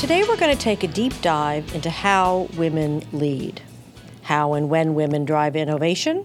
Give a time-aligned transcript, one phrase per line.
[0.00, 3.60] Today, we're going to take a deep dive into how women lead,
[4.22, 6.24] how and when women drive innovation,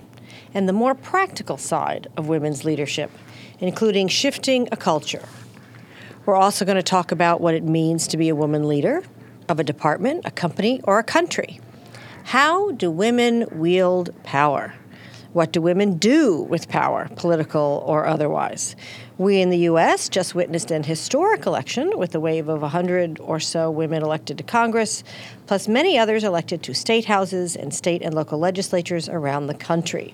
[0.54, 3.12] and the more practical side of women's leadership,
[3.59, 5.27] including shifting a culture.
[6.26, 9.04] We're also going to talk about what it means to be a woman leader
[9.50, 11.60] of a department, a company, or a country.
[12.23, 14.73] How do women wield power?
[15.36, 18.73] What do women do with power, political or otherwise?
[19.17, 20.07] We in the U.S.
[20.07, 24.45] just witnessed an historic election with a wave of 100 or so women elected to
[24.45, 25.03] Congress,
[25.45, 30.13] plus many others elected to state houses and state and local legislatures around the country.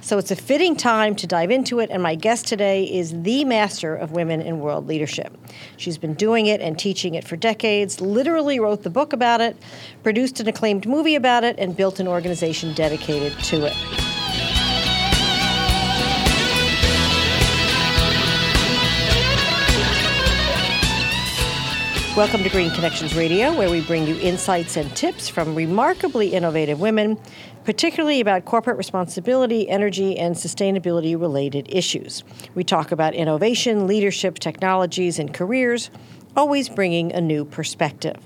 [0.00, 3.44] So it's a fitting time to dive into it, and my guest today is the
[3.44, 5.36] master of women in world leadership.
[5.76, 9.54] She's been doing it and teaching it for decades, literally wrote the book about it,
[10.02, 14.11] produced an acclaimed movie about it, and built an organization dedicated to it.
[22.14, 26.78] Welcome to Green Connections Radio, where we bring you insights and tips from remarkably innovative
[26.78, 27.18] women,
[27.64, 32.22] particularly about corporate responsibility, energy, and sustainability related issues.
[32.54, 35.90] We talk about innovation, leadership, technologies, and careers,
[36.36, 38.16] always bringing a new perspective.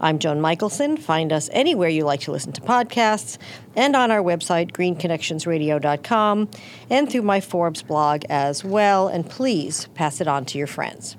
[0.00, 0.96] I'm Joan Michelson.
[0.96, 3.36] Find us anywhere you like to listen to podcasts
[3.76, 6.48] and on our website, greenconnectionsradio.com,
[6.88, 9.06] and through my Forbes blog as well.
[9.08, 11.18] And please pass it on to your friends.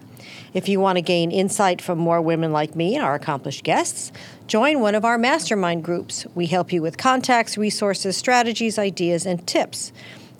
[0.54, 4.12] If you want to gain insight from more women like me and our accomplished guests,
[4.48, 6.26] join one of our mastermind groups.
[6.36, 9.92] We help you with contacts, resources, strategies, ideas, and tips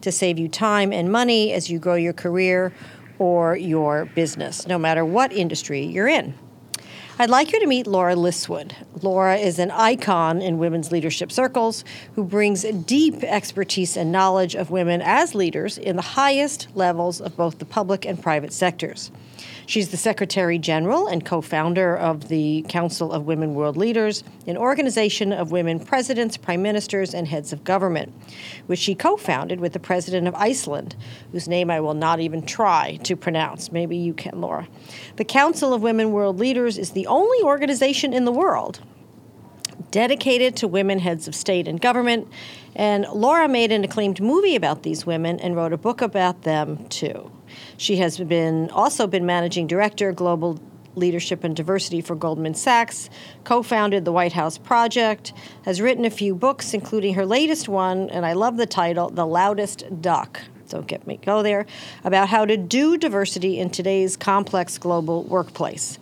[0.02, 2.74] to save you time and money as you grow your career
[3.20, 6.34] or your business, no matter what industry you're in.
[7.18, 8.74] I'd like you to meet Laura Liswood.
[9.02, 11.86] Laura is an icon in women's leadership circles
[12.16, 17.38] who brings deep expertise and knowledge of women as leaders in the highest levels of
[17.38, 19.12] both the public and private sectors.
[19.68, 24.58] She's the Secretary General and co founder of the Council of Women World Leaders, an
[24.58, 28.14] organization of women presidents, prime ministers, and heads of government,
[28.68, 30.96] which she co founded with the president of Iceland,
[31.32, 33.72] whose name I will not even try to pronounce.
[33.72, 34.68] Maybe you can, Laura.
[35.16, 38.82] The Council of Women World Leaders is the only organization in the world
[39.92, 42.28] dedicated to women heads of state and government.
[42.76, 46.88] And Laura made an acclaimed movie about these women and wrote a book about them
[46.90, 47.32] too.
[47.78, 50.60] She has been also been managing director global
[50.96, 53.10] leadership and diversity for Goldman Sachs,
[53.44, 55.34] co-founded the White House Project,
[55.66, 59.26] has written a few books including her latest one and I love the title The
[59.26, 60.42] Loudest Duck.
[60.68, 61.66] Don't get me go there
[62.04, 66.00] about how to do diversity in today's complex global workplace.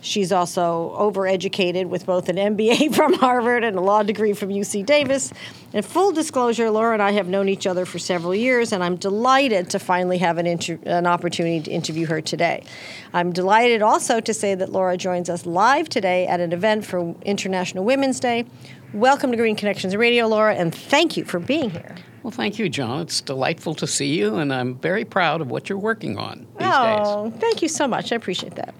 [0.00, 4.86] She's also overeducated with both an MBA from Harvard and a law degree from UC
[4.86, 5.32] Davis.
[5.72, 8.96] And full disclosure, Laura and I have known each other for several years, and I'm
[8.96, 12.64] delighted to finally have an, inter- an opportunity to interview her today.
[13.12, 17.14] I'm delighted also to say that Laura joins us live today at an event for
[17.22, 18.46] International Women's Day.
[18.94, 21.96] Welcome to Green Connections Radio, Laura, and thank you for being here.
[22.22, 23.02] Well, thank you, John.
[23.02, 26.68] It's delightful to see you, and I'm very proud of what you're working on these
[26.70, 27.40] oh, days.
[27.40, 28.12] thank you so much.
[28.12, 28.74] I appreciate that.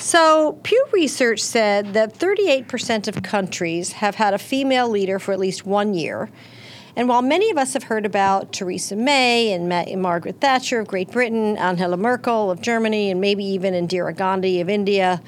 [0.00, 5.38] So, Pew Research said that 38% of countries have had a female leader for at
[5.38, 6.30] least one year.
[6.96, 10.88] And while many of us have heard about Theresa May and Ma- Margaret Thatcher of
[10.88, 15.20] Great Britain, Angela Merkel of Germany, and maybe even Indira Gandhi of India,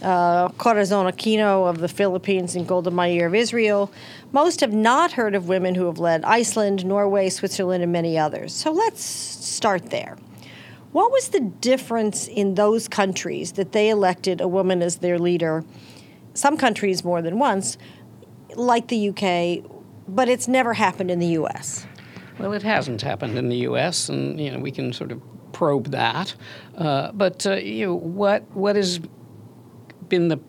[0.00, 3.92] uh, Corazon Aquino of the Philippines, and Golda Meir of Israel,
[4.32, 8.54] most have not heard of women who have led Iceland, Norway, Switzerland, and many others.
[8.54, 10.16] So let's start there.
[10.96, 15.62] What was the difference in those countries that they elected a woman as their leader?
[16.32, 17.76] Some countries more than once,
[18.54, 19.70] like the UK,
[20.08, 21.86] but it's never happened in the US.
[22.38, 25.20] Well, it hasn't happened in the U.S., and you know we can sort of
[25.52, 26.34] probe that.
[26.78, 28.98] Uh, but uh, you know what what has
[30.08, 30.40] been the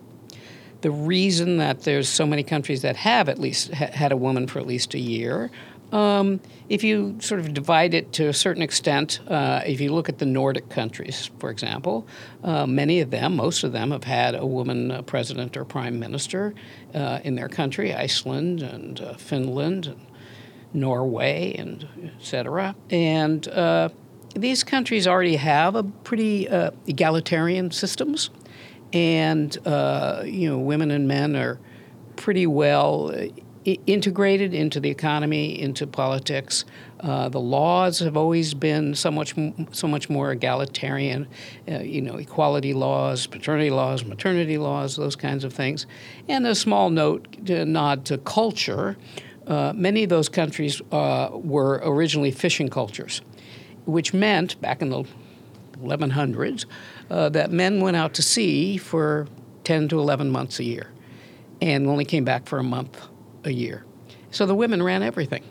[0.79, 4.47] the reason that there's so many countries that have at least ha- had a woman
[4.47, 5.51] for at least a year
[5.91, 6.39] um,
[6.69, 10.17] if you sort of divide it to a certain extent, uh, if you look at
[10.17, 12.05] the Nordic countries, for example,
[12.43, 15.97] uh, many of them, most of them, have had a woman uh, president or prime
[15.99, 16.53] minister
[16.93, 20.05] uh, in their country Iceland and uh, Finland and
[20.73, 22.75] Norway and et cetera.
[22.89, 23.89] And uh,
[24.35, 26.47] these countries already have a pretty
[26.85, 28.29] egalitarian systems.
[28.93, 29.55] And,
[30.25, 31.59] you know, women and men are
[32.15, 33.13] pretty well
[33.73, 36.63] integrated into the economy, into politics.
[37.01, 39.35] Uh, the laws have always been so much,
[39.71, 41.27] so much more egalitarian,
[41.69, 45.85] uh, you know, equality laws, paternity laws, maternity laws, those kinds of things.
[46.29, 48.97] And a small note, to nod to culture.
[49.45, 53.21] Uh, many of those countries uh, were originally fishing cultures,
[53.85, 55.03] which meant back in the
[55.81, 56.65] 1100s
[57.09, 59.27] uh, that men went out to sea for
[59.63, 60.91] 10 to 11 months a year
[61.61, 63.07] and only came back for a month
[63.47, 63.85] a year.
[64.31, 65.43] So the women ran everything.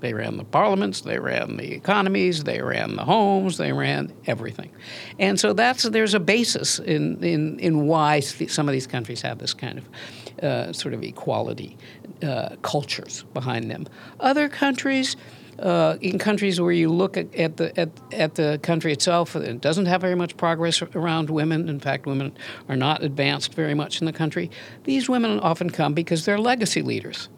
[0.00, 4.70] They ran the parliaments, they ran the economies, they ran the homes, they ran everything.
[5.18, 9.38] And so that's there's a basis in, in, in why some of these countries have
[9.38, 11.78] this kind of uh, sort of equality
[12.22, 13.86] uh, cultures behind them.
[14.20, 15.16] Other countries,
[15.58, 19.60] uh, in countries where you look at, at, the at, at the country itself, it
[19.60, 21.68] doesn't have very much progress around women.
[21.68, 22.36] In fact, women
[22.68, 24.50] are not advanced very much in the country.
[24.84, 27.28] These women often come because they're legacy leaders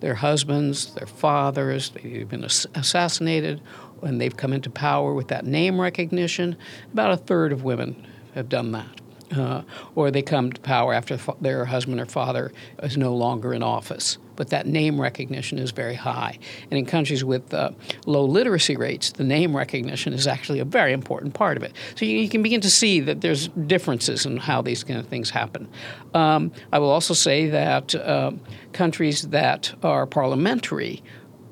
[0.00, 3.62] their husbands, their fathers, they've been assassinated,
[4.02, 6.56] and they've come into power with that name recognition.
[6.92, 9.00] About a third of women have done that.
[9.34, 9.62] Uh,
[9.96, 12.52] or they come to power after their husband or father
[12.82, 14.18] is no longer in office.
[14.36, 16.38] But that name recognition is very high.
[16.70, 17.70] And in countries with uh,
[18.06, 21.72] low literacy rates, the name recognition is actually a very important part of it.
[21.96, 25.08] So you, you can begin to see that there's differences in how these kind of
[25.08, 25.68] things happen.
[26.14, 28.32] Um, I will also say that uh,
[28.72, 31.02] countries that are parliamentary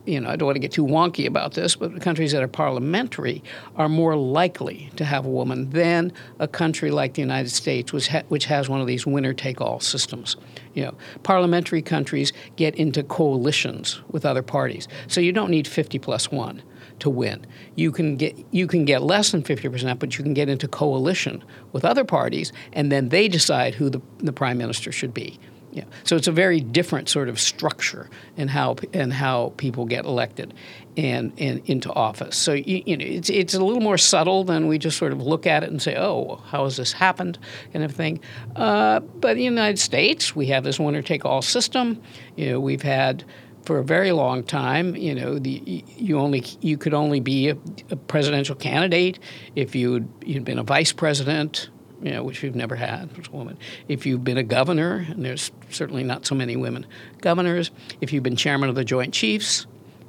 [0.06, 2.48] you know, I don't want to get too wonky about this, but countries that are
[2.48, 3.42] parliamentary
[3.76, 8.08] are more likely to have a woman than a country like the United States, which,
[8.08, 10.36] ha- which has one of these winner-take-all systems.
[10.74, 15.98] You know, parliamentary countries get into coalitions with other parties, so you don't need 50
[15.98, 16.62] plus one
[17.00, 17.46] to win.
[17.74, 21.42] You can get you can get less than 50%, but you can get into coalition
[21.72, 25.38] with other parties, and then they decide who the, the prime minister should be.
[25.74, 25.82] Yeah.
[26.04, 30.54] So it's a very different sort of structure in how and how people get elected
[30.96, 32.36] and, and into office.
[32.36, 35.20] So you, you, know it's it's a little more subtle than we just sort of
[35.20, 37.40] look at it and say, oh, how has this happened,
[37.72, 38.20] kind of thing.
[38.54, 42.00] Uh, but in the United States, we have this winner take all system.
[42.36, 43.24] You know, we've had
[43.64, 47.56] for a very long time, you know, the, you only you could only be a,
[47.90, 49.18] a presidential candidate
[49.56, 51.68] if you'd, you'd been a vice president
[52.04, 53.56] you know, which we've never had as a woman.
[53.88, 56.86] If you've been a governor, and there's certainly not so many women
[57.22, 57.70] governors,
[58.02, 59.66] if you've been chairman of the Joint Chiefs,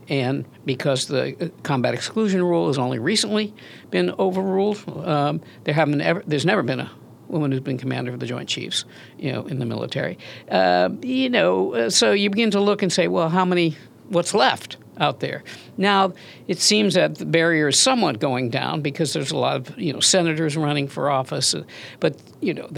[0.10, 3.54] and because the uh, combat exclusion rule has only recently
[3.92, 6.92] been overruled, um, there haven't ever, there's never been a
[7.30, 8.84] woman who's been commander of the Joint Chiefs,
[9.18, 10.18] you know, in the military.
[10.52, 13.78] Uh, you know, uh, so you begin to look and say, well, how many?
[14.10, 14.78] What's left?
[15.00, 15.44] out there.
[15.78, 16.14] Now,
[16.48, 19.94] it seems that the barrier is somewhat going down because there's a lot of you
[19.94, 21.56] know senators running for office,
[22.00, 22.70] but you know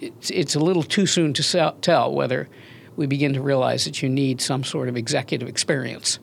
[0.00, 2.48] it's, it's a little too soon to tell whether
[2.96, 6.18] we begin to realize that you need some sort of executive experience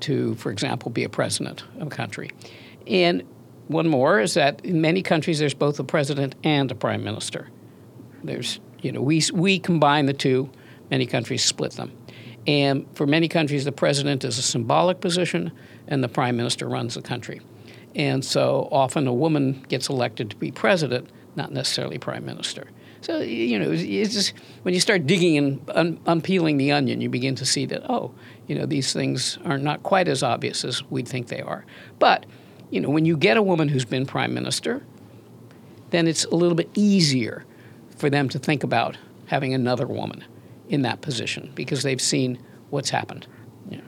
[0.00, 2.30] to, for example, be a president of a country.
[2.86, 3.22] And
[3.68, 7.48] one more is that in many countries there's both a president and a prime minister.
[8.24, 10.50] There's you know we we combine the two.
[10.90, 11.92] Many countries split them.
[12.46, 15.52] And for many countries, the president is a symbolic position
[15.86, 17.40] and the prime minister runs the country.
[17.94, 22.68] And so often a woman gets elected to be president, not necessarily prime minister.
[23.02, 27.08] So, you know, it's just, when you start digging and un- unpeeling the onion, you
[27.08, 28.12] begin to see that, oh,
[28.46, 31.64] you know, these things are not quite as obvious as we think they are.
[31.98, 32.26] But,
[32.70, 34.82] you know, when you get a woman who's been prime minister,
[35.90, 37.44] then it's a little bit easier
[37.96, 40.24] for them to think about having another woman
[40.70, 42.38] in that position because they've seen
[42.70, 43.26] what's happened.
[43.68, 43.80] Yeah.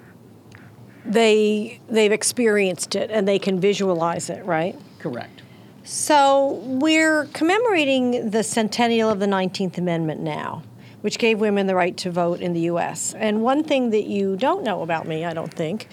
[1.06, 4.78] They they've experienced it and they can visualize it, right?
[4.99, 5.42] Correct.
[5.85, 10.62] So we're commemorating the centennial of the 19th Amendment now,
[11.00, 13.14] which gave women the right to vote in the U.S.
[13.14, 15.88] And one thing that you don't know about me, I don't think,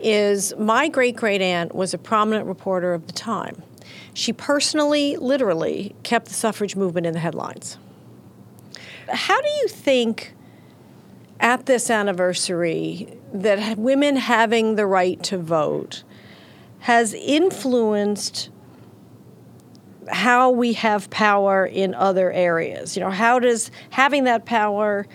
[0.00, 3.62] is my great great aunt was a prominent reporter of the time.
[4.12, 7.78] She personally, literally, kept the suffrage movement in the headlines.
[9.08, 10.34] How do you think
[11.40, 16.04] at this anniversary that women having the right to vote
[16.80, 18.50] has influenced
[20.10, 22.96] how we have power in other areas?
[22.96, 25.06] You know, how does having that power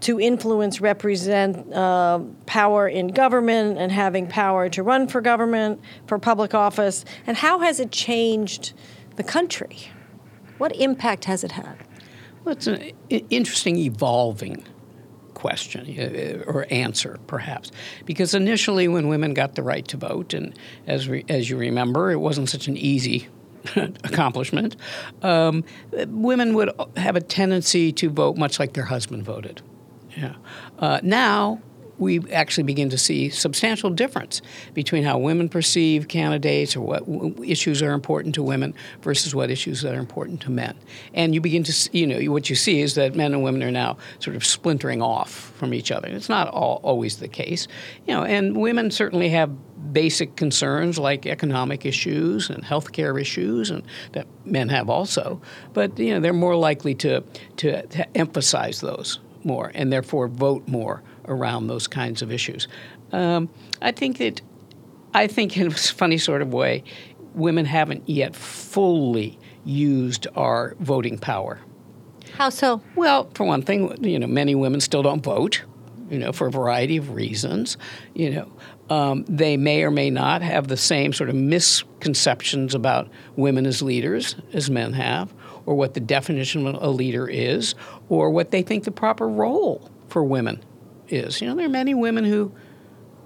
[0.00, 6.18] to influence represent uh, power in government and having power to run for government, for
[6.18, 8.72] public office, and how has it changed
[9.16, 9.90] the country?
[10.58, 11.76] What impact has it had?
[12.44, 14.64] Well, it's an interesting evolving
[15.36, 17.70] question uh, or answer, perhaps,
[18.06, 22.10] because initially, when women got the right to vote, and as re- as you remember,
[22.10, 23.28] it wasn't such an easy
[23.76, 24.76] accomplishment.
[25.22, 25.62] Um,
[26.08, 29.62] women would have a tendency to vote much like their husband voted.
[30.16, 30.36] Yeah.
[30.78, 31.60] Uh, now
[31.98, 34.42] we actually begin to see substantial difference
[34.74, 37.04] between how women perceive candidates or what
[37.44, 40.76] issues are important to women versus what issues are important to men.
[41.14, 43.70] And you begin to, you know, what you see is that men and women are
[43.70, 46.08] now sort of splintering off from each other.
[46.08, 47.66] It's not all, always the case,
[48.06, 48.24] you know.
[48.24, 49.50] And women certainly have
[49.92, 55.40] basic concerns like economic issues and healthcare issues, and that men have also.
[55.72, 57.22] But you know, they're more likely to
[57.58, 62.68] to, to emphasize those more, and therefore vote more around those kinds of issues.
[63.12, 63.48] Um,
[63.82, 64.40] I think that
[65.14, 66.84] I think in a funny sort of way,
[67.34, 71.60] women haven't yet fully used our voting power.
[72.34, 72.82] How so?
[72.94, 75.62] Well, for one thing, you know, many women still don't vote,
[76.10, 77.78] you know, for a variety of reasons.
[78.14, 78.52] You know,
[78.94, 83.80] um, they may or may not have the same sort of misconceptions about women as
[83.82, 85.32] leaders as men have,
[85.64, 87.74] or what the definition of a leader is,
[88.08, 90.62] or what they think the proper role for women
[91.08, 91.40] is.
[91.40, 92.52] You know, there are many women who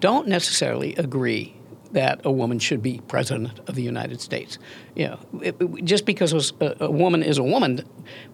[0.01, 1.55] don't necessarily agree
[1.93, 4.59] that a woman should be president of the United States.
[4.95, 7.85] You know, it, it, just because a, a, woman is a woman,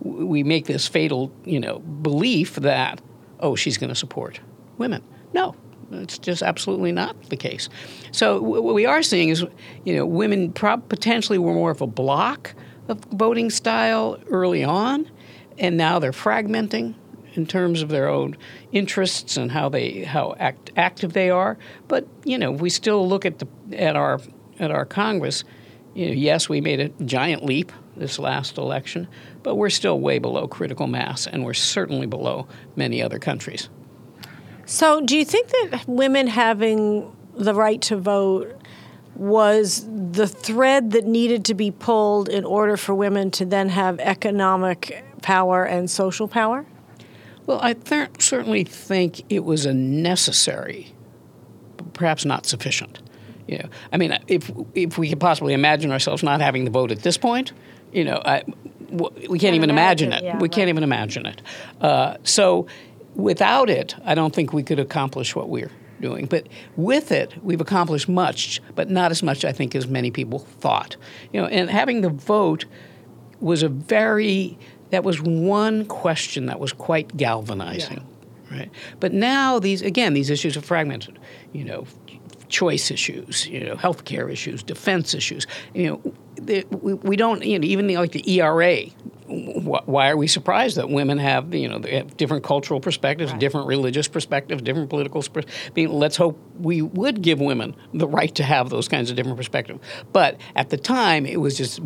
[0.00, 3.00] we make this fatal, you know, belief that
[3.40, 4.40] oh, she's going to support
[4.78, 5.02] women.
[5.32, 5.54] No,
[5.92, 7.68] it's just absolutely not the case.
[8.12, 9.44] So what we are seeing is,
[9.84, 12.54] you know, women potentially were more of a block
[12.88, 15.10] of voting style early on,
[15.58, 16.94] and now they're fragmenting
[17.36, 18.36] in terms of their own
[18.72, 21.58] interests and how they how act, active they are.
[21.88, 24.20] But you know, we still look at the at our
[24.58, 25.44] at our Congress.
[25.94, 29.08] You know, yes, we made a giant leap this last election,
[29.42, 33.68] but we're still way below critical mass, and we're certainly below many other countries.
[34.66, 38.60] So, do you think that women having the right to vote
[39.14, 43.98] was the thread that needed to be pulled in order for women to then have
[44.00, 46.66] economic power and social power?
[47.46, 50.92] Well, I th- certainly think it was a necessary,
[51.76, 53.00] but perhaps not sufficient.
[53.46, 56.90] You know, I mean, if if we could possibly imagine ourselves not having the vote
[56.90, 57.52] at this point,
[57.92, 58.42] you know, I,
[59.28, 60.24] we can't even imagine, imagine it.
[60.24, 60.52] Yeah, we right.
[60.52, 61.42] can't even imagine it.
[61.80, 62.66] Uh, so,
[63.14, 66.26] without it, I don't think we could accomplish what we're doing.
[66.26, 70.40] But with it, we've accomplished much, but not as much, I think, as many people
[70.40, 70.96] thought.
[71.32, 72.64] You know, and having the vote
[73.40, 74.58] was a very
[74.90, 78.04] that was one question that was quite galvanizing,
[78.50, 78.58] yeah.
[78.58, 78.70] right?
[79.00, 81.18] But now these again these issues are fragmented.
[81.52, 81.86] You know,
[82.48, 85.46] choice issues, you know, healthcare issues, defense issues.
[85.74, 88.84] You know, the, we, we don't you know even the, like the ERA.
[89.28, 93.40] Why are we surprised that women have you know they have different cultural perspectives, right.
[93.40, 95.22] different religious perspectives, different political?
[95.34, 95.42] I
[95.74, 99.36] mean, let's hope we would give women the right to have those kinds of different
[99.36, 99.80] perspectives.
[100.12, 101.80] But at the time, it was just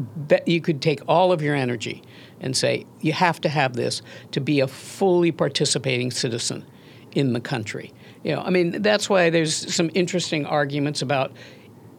[0.47, 2.03] you could take all of your energy
[2.41, 6.67] and say, you have to have this to be a fully participating citizen
[7.13, 7.93] in the country.
[8.25, 11.33] You know, I mean, that's why there's some interesting arguments about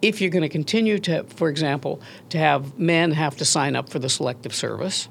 [0.01, 3.89] if you're going to continue to, for example, to have men have to sign up
[3.89, 5.09] for the selective service,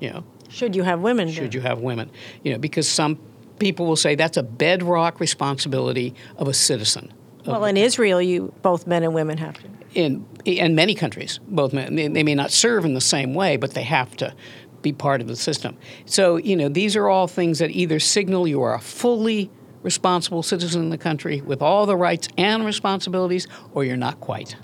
[0.00, 0.24] you know.
[0.48, 1.30] Should you have women?
[1.30, 2.10] Should you have women?
[2.42, 3.18] You know, because some
[3.58, 7.12] people will say that's a bedrock responsibility of a citizen.
[7.46, 9.68] Well, in Israel, you both men and women have to.
[9.94, 13.56] In in many countries, both men they, they may not serve in the same way,
[13.56, 14.34] but they have to
[14.82, 15.76] be part of the system.
[16.06, 19.50] So, you know, these are all things that either signal you are a fully
[19.82, 24.56] responsible citizen in the country with all the rights and responsibilities, or you're not quite.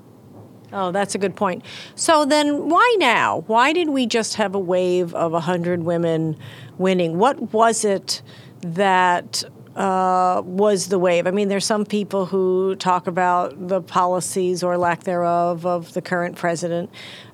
[0.73, 1.65] Oh, that's a good point.
[1.95, 3.45] So then, why now?
[3.47, 6.37] Why did we just have a wave of 100 women
[6.77, 7.19] winning?
[7.19, 8.23] What was it
[8.63, 9.45] that
[9.77, 11.27] uh, was the wave.
[11.27, 16.01] I mean, there's some people who talk about the policies or lack thereof of the
[16.01, 16.91] current president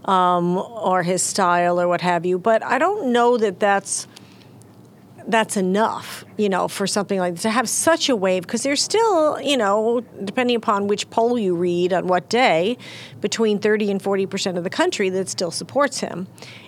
[0.07, 4.09] um, or his style or what have you, but I don't know that that's
[5.27, 8.83] that's enough, you know, for something like this to have such a wave because there's
[8.83, 12.77] still, you know, depending upon which poll you read on what day,
[13.21, 16.27] between 30 and 40 percent of the country that still supports him.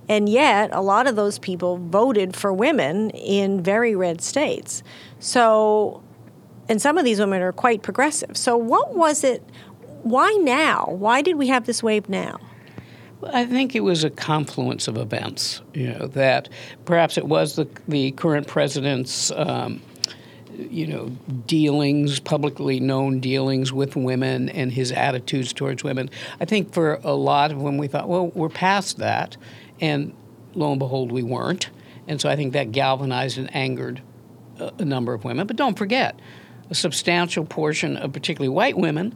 [0.09, 4.83] And yet, a lot of those people voted for women in very red states.
[5.19, 6.03] So,
[6.69, 8.37] and some of these women are quite progressive.
[8.37, 9.43] So, what was it?
[10.03, 10.87] Why now?
[10.91, 12.39] Why did we have this wave now?
[13.33, 15.63] I think it was a confluence of events.
[15.73, 16.49] You know that
[16.85, 19.31] perhaps it was the the current president's.
[19.31, 19.83] Um,
[20.57, 21.09] you know,
[21.47, 26.09] dealings, publicly known dealings with women and his attitudes towards women.
[26.41, 29.37] I think for a lot of when we thought, well, we're past that,
[29.81, 30.15] and
[30.55, 31.71] lo and behold, we weren't.
[32.07, 34.01] And so I think that galvanized and angered
[34.59, 35.47] a, a number of women.
[35.47, 36.19] But don't forget,
[36.71, 39.15] a substantial portion of particularly white women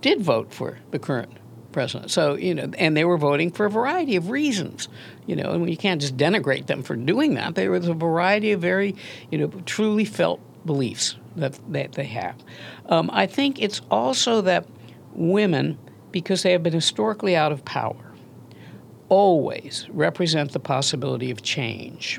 [0.00, 1.32] did vote for the current
[1.76, 2.10] president.
[2.10, 4.88] So, you know, and they were voting for a variety of reasons,
[5.26, 7.54] you know, and you can't just denigrate them for doing that.
[7.54, 8.96] There was a variety of very,
[9.30, 12.36] you know, truly felt beliefs that, that they have.
[12.86, 14.64] Um, I think it's also that
[15.12, 15.76] women,
[16.12, 18.14] because they have been historically out of power,
[19.10, 22.18] always represent the possibility of change.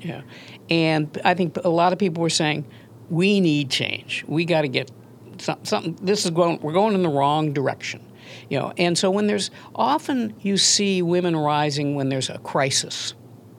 [0.00, 0.22] Yeah.
[0.70, 2.66] And I think a lot of people were saying,
[3.10, 4.24] we need change.
[4.28, 4.92] We got to get
[5.38, 5.98] some, something.
[6.00, 6.60] This is going.
[6.62, 8.00] We're going in the wrong direction.
[8.48, 13.14] You know, and so when there's often you see women rising when there's a crisis.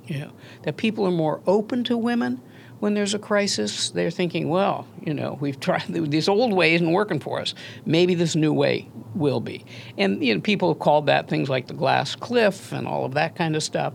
[0.06, 0.32] You know,
[0.63, 2.42] that people are more open to women
[2.80, 3.92] when there's a crisis.
[3.92, 7.56] They're thinking, well, you know, we've tried this old way isn't working for us.
[7.86, 9.65] Maybe this new way will be.
[9.98, 13.13] And you know, people have called that things like the glass cliff and all of
[13.13, 13.94] that kind of stuff.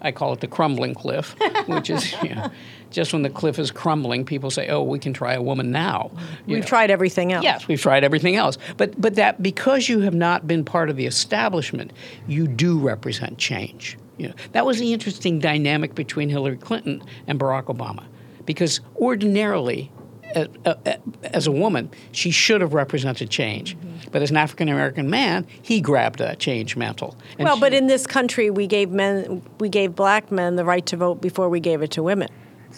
[0.00, 2.50] I call it the crumbling cliff, which is you know,
[2.90, 6.10] just when the cliff is crumbling, people say, "Oh, we can try a woman now."
[6.46, 6.68] You we've know.
[6.68, 7.44] tried everything else.
[7.44, 8.58] Yes, we've tried everything else.
[8.76, 11.92] But but that because you have not been part of the establishment,
[12.26, 13.96] you do represent change.
[14.18, 18.04] You know, that was the interesting dynamic between Hillary Clinton and Barack Obama,
[18.44, 19.90] because ordinarily
[21.24, 23.76] as a woman, she should have represented change.
[23.76, 24.10] Mm-hmm.
[24.12, 27.16] But as an African American man, he grabbed that change mantle.
[27.38, 30.84] well, she, but in this country, we gave men, we gave black men the right
[30.86, 32.28] to vote before we gave it to women.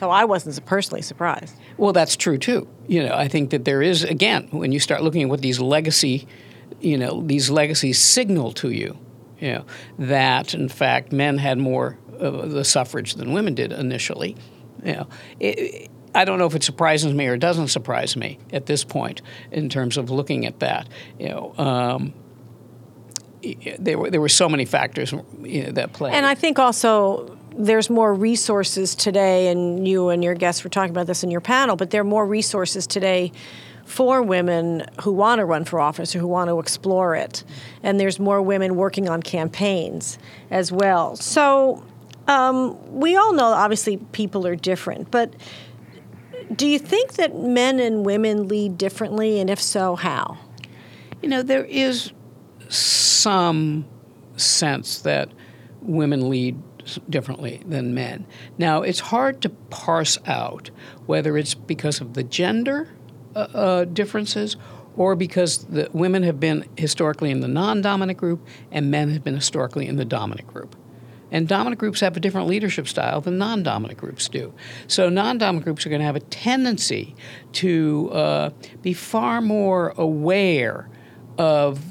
[0.03, 1.55] So I wasn't personally surprised.
[1.77, 2.67] Well, that's true too.
[2.89, 5.61] You know, I think that there is again when you start looking at what these
[5.61, 6.27] legacy,
[6.81, 8.99] you know, these legacies signal to you,
[9.39, 9.65] you know,
[10.01, 14.35] that in fact men had more of the suffrage than women did initially.
[14.85, 18.67] You know, it, I don't know if it surprises me or doesn't surprise me at
[18.67, 20.89] this point in terms of looking at that.
[21.21, 22.13] You know, um,
[23.79, 26.11] there were there were so many factors you know, that play.
[26.11, 30.91] And I think also there's more resources today, and you and your guests were talking
[30.91, 33.33] about this in your panel, but there are more resources today
[33.85, 37.45] for women who want to run for office or who want to explore it.
[37.83, 40.19] And there's more women working on campaigns
[40.51, 41.17] as well.
[41.17, 41.85] So
[42.29, 45.35] um, we all know, obviously, people are different, but
[46.55, 50.39] do you think that men and women lead differently, and if so, how?
[51.23, 52.13] You know, there is
[52.69, 53.87] some
[54.37, 55.31] sense that
[55.81, 56.61] women lead
[57.09, 58.27] differently than men.
[58.59, 60.71] Now, it's hard to parse out
[61.07, 62.89] whether it's because of the gender
[63.35, 64.57] uh, uh, differences
[64.97, 69.35] or because the women have been historically in the non-dominant group and men have been
[69.35, 70.77] historically in the dominant group.
[71.31, 74.53] And dominant groups have a different leadership style than non dominant groups do.
[74.87, 77.17] So, non dominant groups are going to have a tendency
[77.53, 78.51] to uh,
[78.83, 80.91] be far more aware
[81.39, 81.83] of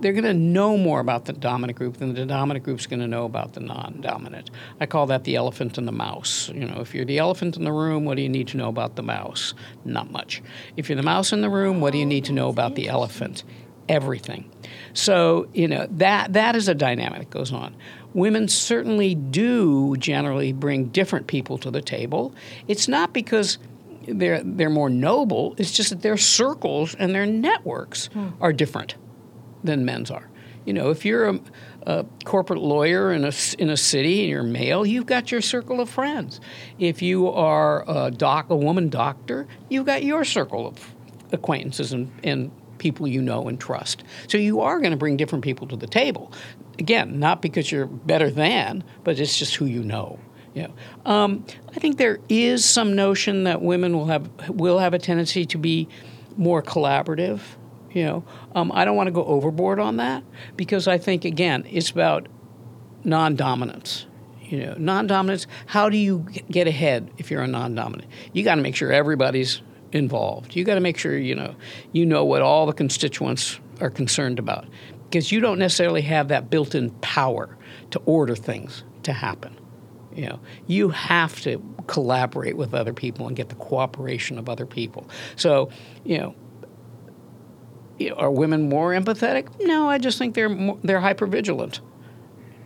[0.00, 3.06] they're going to know more about the dominant group than the dominant group's going to
[3.06, 4.50] know about the non-dominant.
[4.80, 6.48] I call that the elephant and the mouse.
[6.50, 8.68] You know, if you're the elephant in the room, what do you need to know
[8.68, 9.54] about the mouse?
[9.84, 10.42] Not much.
[10.76, 12.88] If you're the mouse in the room, what do you need to know about the
[12.88, 13.44] elephant?
[13.88, 14.50] Everything.
[14.92, 17.74] So, you know, that that is a dynamic that goes on
[18.12, 22.34] women certainly do generally bring different people to the table.
[22.66, 23.58] It's not because
[24.08, 25.54] they're they're more noble.
[25.58, 28.30] It's just that their circles and their networks hmm.
[28.40, 28.96] are different
[29.62, 30.28] than men's are.
[30.66, 31.40] You know, if you're a,
[31.82, 35.80] a, corporate lawyer in a in a city and you're male, you've got your circle
[35.80, 36.40] of friends.
[36.78, 40.94] If you are a doc, a woman doctor, you've got your circle of
[41.32, 44.04] acquaintances and, and people you know and trust.
[44.28, 46.32] So you are going to bring different people to the table.
[46.78, 50.18] Again, not because you're better than, but it's just who you know.
[50.54, 50.68] Yeah,
[51.06, 55.46] um, I think there is some notion that women will have will have a tendency
[55.46, 55.88] to be
[56.36, 57.40] more collaborative.
[57.92, 58.24] You know,
[58.54, 60.22] um, I don't want to go overboard on that
[60.56, 62.28] because I think again it's about
[63.04, 64.06] non-dominance.
[64.42, 65.46] You know, non-dominance.
[65.66, 68.10] How do you get ahead if you're a non-dominant?
[68.32, 70.56] You got to make sure everybody's involved.
[70.56, 71.54] You got to make sure you know
[71.92, 74.66] you know what all the constituents are concerned about
[75.04, 77.56] because you don't necessarily have that built-in power
[77.90, 79.56] to order things to happen.
[80.14, 84.66] You know, you have to collaborate with other people and get the cooperation of other
[84.66, 85.08] people.
[85.36, 85.70] So,
[86.04, 86.34] you know,
[88.08, 89.48] are women more empathetic?
[89.60, 91.80] No, I just think they're more, they're hyper vigilant.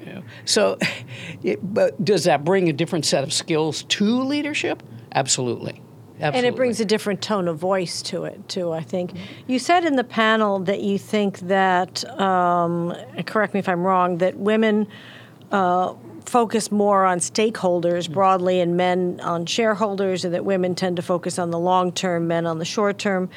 [0.01, 0.23] You know?
[0.45, 0.79] So,
[1.43, 4.83] it, but does that bring a different set of skills to leadership?
[5.13, 5.81] Absolutely.
[6.21, 6.39] Absolutely.
[6.39, 9.13] And it brings a different tone of voice to it, too, I think.
[9.49, 12.95] You said in the panel that you think that, um,
[13.27, 14.87] correct me if I'm wrong, that women
[15.51, 15.95] uh,
[16.27, 21.39] focus more on stakeholders broadly and men on shareholders, and that women tend to focus
[21.39, 23.29] on the long term, men on the short term.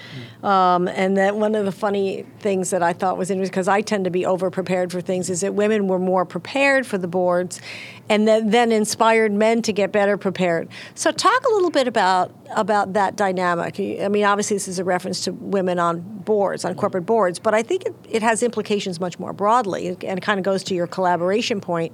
[0.44, 3.82] Um, and that one of the funny things that I thought was interesting, because I
[3.82, 7.08] tend to be over prepared for things, is that women were more prepared for the
[7.08, 7.62] boards
[8.10, 10.70] and that then inspired men to get better prepared.
[10.96, 13.80] So, talk a little bit about about that dynamic.
[13.80, 17.54] I mean, obviously, this is a reference to women on boards, on corporate boards, but
[17.54, 20.88] I think it, it has implications much more broadly, and kind of goes to your
[20.88, 21.94] collaboration point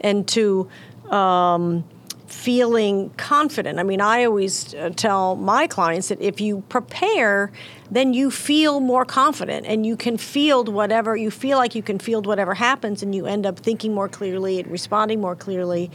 [0.00, 0.68] and to.
[1.10, 1.84] Um,
[2.32, 3.78] feeling confident.
[3.78, 7.52] I mean, I always uh, tell my clients that if you prepare,
[7.90, 11.98] then you feel more confident and you can field whatever, you feel like you can
[11.98, 15.90] field whatever happens and you end up thinking more clearly and responding more clearly.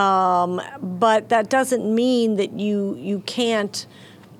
[0.00, 3.86] Um, but that doesn't mean that you, you can't,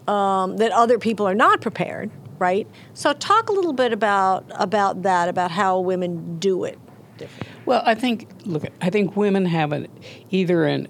[0.08, 2.66] um, that other people are not prepared right?
[2.94, 6.78] So talk a little bit about about that, about how women do it.
[7.66, 9.86] Well, I think look, I think women have an
[10.30, 10.88] either an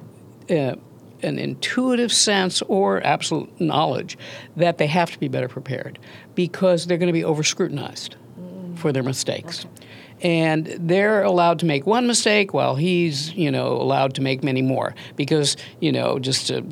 [0.49, 0.77] uh,
[1.23, 4.17] an intuitive sense or absolute knowledge
[4.57, 5.99] that they have to be better prepared
[6.35, 8.79] because they're going to be over scrutinized mm.
[8.79, 9.67] for their mistakes.
[9.67, 9.80] Okay.
[10.23, 14.63] And they're allowed to make one mistake while he's, you know, allowed to make many
[14.63, 14.95] more.
[15.17, 16.63] Because, you know, just to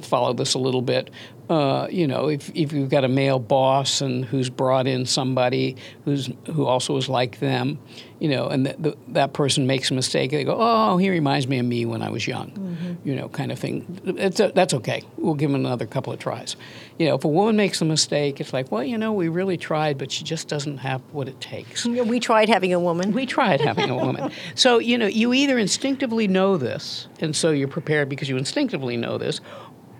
[0.00, 1.10] follow this a little bit,
[1.48, 5.76] uh, you know, if, if you've got a male boss and who's brought in somebody
[6.04, 7.78] who's who also is like them,
[8.18, 11.46] you know, and the, the, that person makes a mistake, they go, "Oh, he reminds
[11.46, 13.08] me of me when I was young," mm-hmm.
[13.08, 14.16] you know, kind of thing.
[14.18, 15.02] A, that's okay.
[15.18, 16.56] We'll give him another couple of tries.
[16.98, 19.58] You know, if a woman makes a mistake, it's like, well, you know, we really
[19.58, 21.84] tried, but she just doesn't have what it takes.
[21.84, 23.12] We tried having a woman.
[23.12, 24.32] We tried having a woman.
[24.54, 28.96] So you know, you either instinctively know this, and so you're prepared because you instinctively
[28.96, 29.40] know this,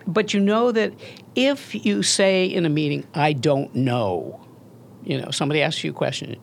[0.07, 0.93] but you know that
[1.35, 4.39] if you say in a meeting, I don't know,
[5.03, 6.35] you know, somebody asks you a question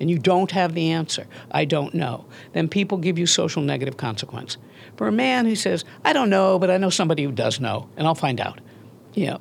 [0.00, 3.96] and you don't have the answer, I don't know, then people give you social negative
[3.96, 4.56] consequence.
[4.96, 7.88] For a man who says, I don't know, but I know somebody who does know,
[7.96, 8.60] and I'll find out.
[9.14, 9.40] You know,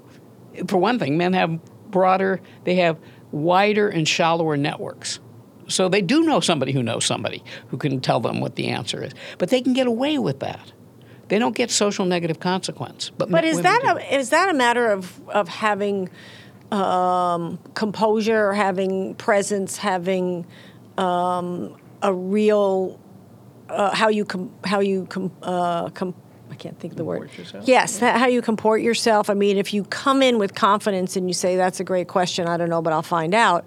[0.67, 2.97] for one thing, men have broader, they have
[3.31, 5.19] wider and shallower networks.
[5.67, 9.03] So they do know somebody who knows somebody who can tell them what the answer
[9.03, 9.13] is.
[9.37, 10.71] But they can get away with that
[11.29, 13.11] they don't get social negative consequence.
[13.11, 16.09] But, but is that a, is that a matter of of having
[16.71, 20.45] um, composure, having presence, having
[20.97, 22.99] um, a real
[23.69, 26.15] uh, how you com- how you com- uh, com-
[26.51, 27.29] I can't think of the word.
[27.37, 27.67] Yourself?
[27.67, 29.29] Yes, how you comport yourself.
[29.29, 32.47] I mean, if you come in with confidence and you say that's a great question,
[32.47, 33.65] I don't know, but I'll find out.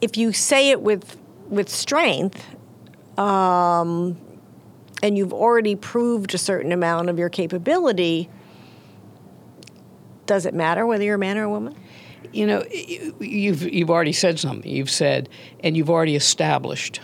[0.00, 1.16] If you say it with
[1.48, 2.42] with strength,
[3.18, 4.16] um,
[5.02, 8.28] and you've already proved a certain amount of your capability,
[10.26, 11.74] does it matter whether you're a man or a woman?
[12.32, 12.64] You know,
[13.18, 14.70] you've you've already said something.
[14.70, 15.28] You've said,
[15.64, 17.00] and you've already established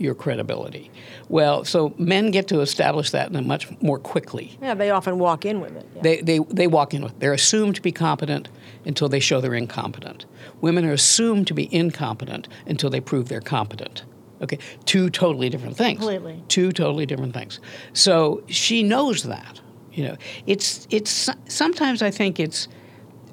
[0.00, 0.90] your credibility.
[1.28, 4.58] Well, so men get to establish that much more quickly.
[4.60, 5.86] Yeah, they often walk in with it.
[5.94, 6.02] Yeah.
[6.02, 7.20] They, they, they walk in with it.
[7.20, 8.48] They're assumed to be competent
[8.84, 10.24] until they show they're incompetent.
[10.60, 14.02] Women are assumed to be incompetent until they prove they're competent.
[14.42, 15.98] Okay, two totally different things.
[15.98, 16.42] Completely.
[16.48, 17.60] Two totally different things.
[17.92, 19.60] So she knows that.
[19.92, 22.68] You know, it's it's sometimes I think it's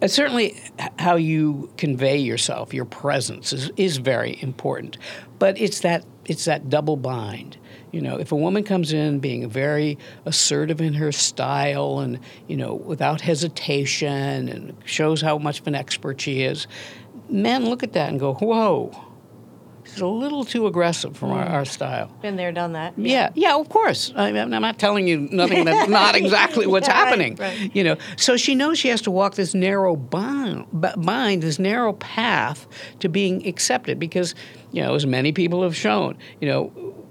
[0.01, 0.59] uh, certainly
[0.99, 4.97] how you convey yourself, your presence is, is very important.
[5.39, 7.57] But it's that it's that double bind.
[7.91, 12.57] You know, if a woman comes in being very assertive in her style and, you
[12.57, 16.67] know, without hesitation and shows how much of an expert she is,
[17.29, 18.91] men look at that and go, whoa,
[19.97, 21.33] is a little too aggressive for mm.
[21.33, 22.07] our, our, style.
[22.21, 22.93] Been there, done that.
[22.97, 24.13] Yeah, yeah, yeah of course.
[24.15, 27.36] I am not telling you nothing that's not exactly what's yeah, happening.
[27.36, 27.75] Right, right.
[27.75, 31.93] You know, so she knows she has to walk this narrow bind, bind, this narrow
[31.93, 32.67] path
[32.99, 34.36] to being accepted because,
[34.71, 37.05] you know, as many people have shown, you know,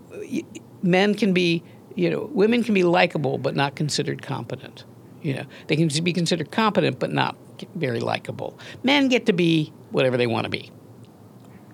[0.83, 1.63] men can be,
[1.95, 4.85] you know, women can be likable but not considered competent.
[5.23, 7.37] You know, they can be considered competent but not
[7.75, 8.59] very likable.
[8.83, 10.71] Men get to be whatever they want to be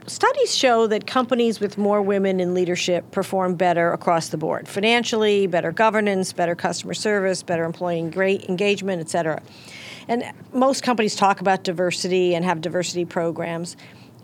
[0.07, 4.69] studies show that companies with more women in leadership perform better across the board.
[4.69, 9.41] Financially better governance better customer service better employee engagement et cetera.
[10.09, 13.77] And most companies talk about diversity and have diversity programs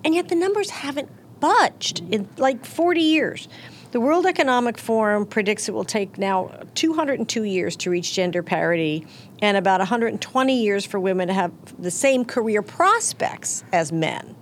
[0.05, 1.11] and yet the numbers haven't
[1.41, 3.49] budged in like 40 years.
[3.91, 9.07] The World Economic Forum predicts it will take now 202 years to reach gender parity
[9.41, 14.35] and about 120 years for women to have the same career prospects as men.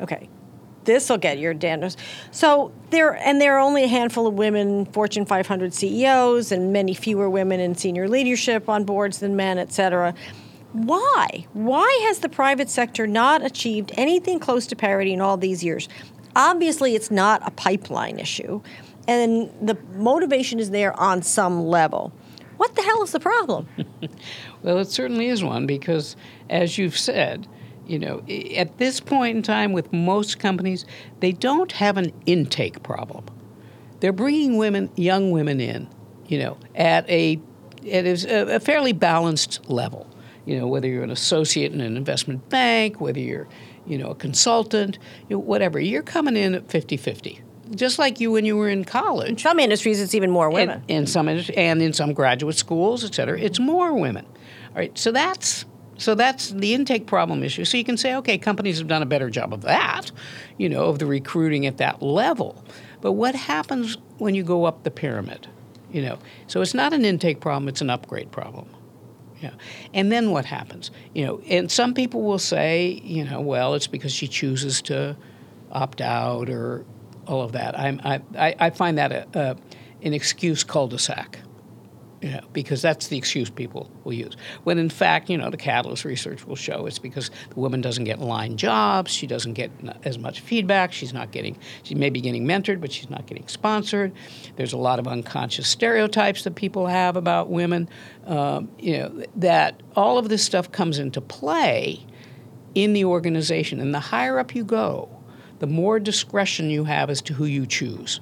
[0.00, 0.28] Okay,
[0.86, 1.96] this will get your dandruff.
[2.30, 6.94] So there, and there are only a handful of women Fortune 500 CEOs, and many
[6.94, 10.14] fewer women in senior leadership on boards than men, et cetera.
[10.72, 11.46] Why?
[11.52, 15.88] Why has the private sector not achieved anything close to parity in all these years?
[16.34, 18.60] Obviously, it's not a pipeline issue,
[19.08, 22.12] and the motivation is there on some level.
[22.56, 23.68] What the hell is the problem?
[24.62, 26.16] well, it certainly is one because,
[26.48, 27.46] as you've said,
[27.86, 28.22] you know,
[28.56, 30.84] at this point in time, with most companies,
[31.20, 33.24] they don't have an intake problem.
[34.00, 35.88] They're bringing women, young women in,
[36.26, 37.40] you know, at a
[37.90, 40.08] at a, a fairly balanced level.
[40.44, 43.48] You know, whether you're an associate in an investment bank, whether you're,
[43.86, 47.40] you know, a consultant, you know, whatever, you're coming in at 50-50
[47.74, 49.28] just like you when you were in college.
[49.28, 50.84] In some industries, it's even more women.
[50.88, 54.24] In, in some and in some graduate schools, et cetera, it's more women.
[54.24, 55.64] All right, so that's
[55.98, 57.64] so that's the intake problem issue.
[57.64, 60.10] So you can say, okay, companies have done a better job of that,
[60.58, 62.64] you know, of the recruiting at that level.
[63.00, 65.48] But what happens when you go up the pyramid?
[65.92, 68.68] You know, so it's not an intake problem; it's an upgrade problem.
[69.40, 69.52] Yeah.
[69.92, 70.90] And then what happens?
[71.14, 75.16] You know, and some people will say, you know, well, it's because she chooses to
[75.70, 76.84] opt out or
[77.26, 77.78] all of that.
[77.78, 79.56] I'm, I, I find that a, a,
[80.02, 81.38] an excuse cul-de-sac.
[82.22, 84.36] You know, because that's the excuse people will use.
[84.64, 88.04] When in fact, you know, the Catalyst research will show it's because the woman doesn't
[88.04, 89.70] get line jobs, she doesn't get
[90.02, 93.46] as much feedback, she's not getting, she may be getting mentored, but she's not getting
[93.48, 94.12] sponsored.
[94.56, 97.86] There's a lot of unconscious stereotypes that people have about women.
[98.26, 102.04] Um, you know, that all of this stuff comes into play
[102.74, 103.80] in the organization.
[103.80, 105.08] And the higher up you go,
[105.58, 108.20] the more discretion you have as to who you choose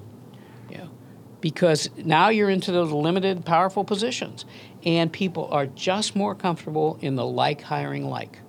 [1.45, 4.45] because now you're into those limited, powerful positions.
[4.83, 8.39] And people are just more comfortable in the like hiring like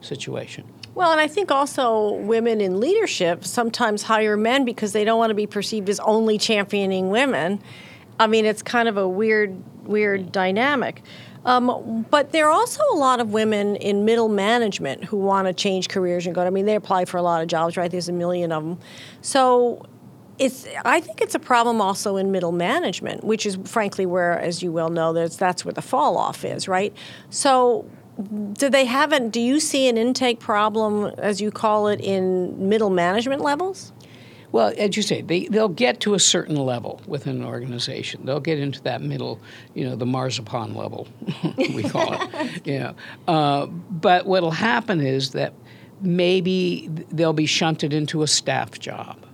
[0.00, 0.64] situation.
[0.96, 5.30] Well, and I think also women in leadership sometimes hire men because they don't want
[5.30, 7.62] to be perceived as only championing women.
[8.18, 11.02] I mean, it's kind of a weird, weird dynamic.
[11.44, 15.54] Um, but there are also a lot of women in middle management who want to
[15.54, 16.44] change careers and go.
[16.44, 17.90] I mean, they apply for a lot of jobs, right?
[17.90, 18.80] There's a million of them.
[19.20, 19.86] So
[20.42, 24.62] it's I think it's a problem also in middle management, which is frankly where, as
[24.62, 26.92] you well know, that's that's where the fall off is, right?
[27.30, 27.88] So
[28.54, 32.68] do they have an do you see an intake problem as you call it in
[32.68, 33.92] middle management levels?
[34.50, 38.26] Well, as you say, they, they'll get to a certain level within an organization.
[38.26, 39.40] They'll get into that middle,
[39.72, 41.08] you know, the marzipan level,
[41.56, 42.60] we call it.
[42.66, 42.94] you know.
[43.26, 45.54] Uh, but what'll happen is that
[46.02, 49.24] maybe they'll be shunted into a staff job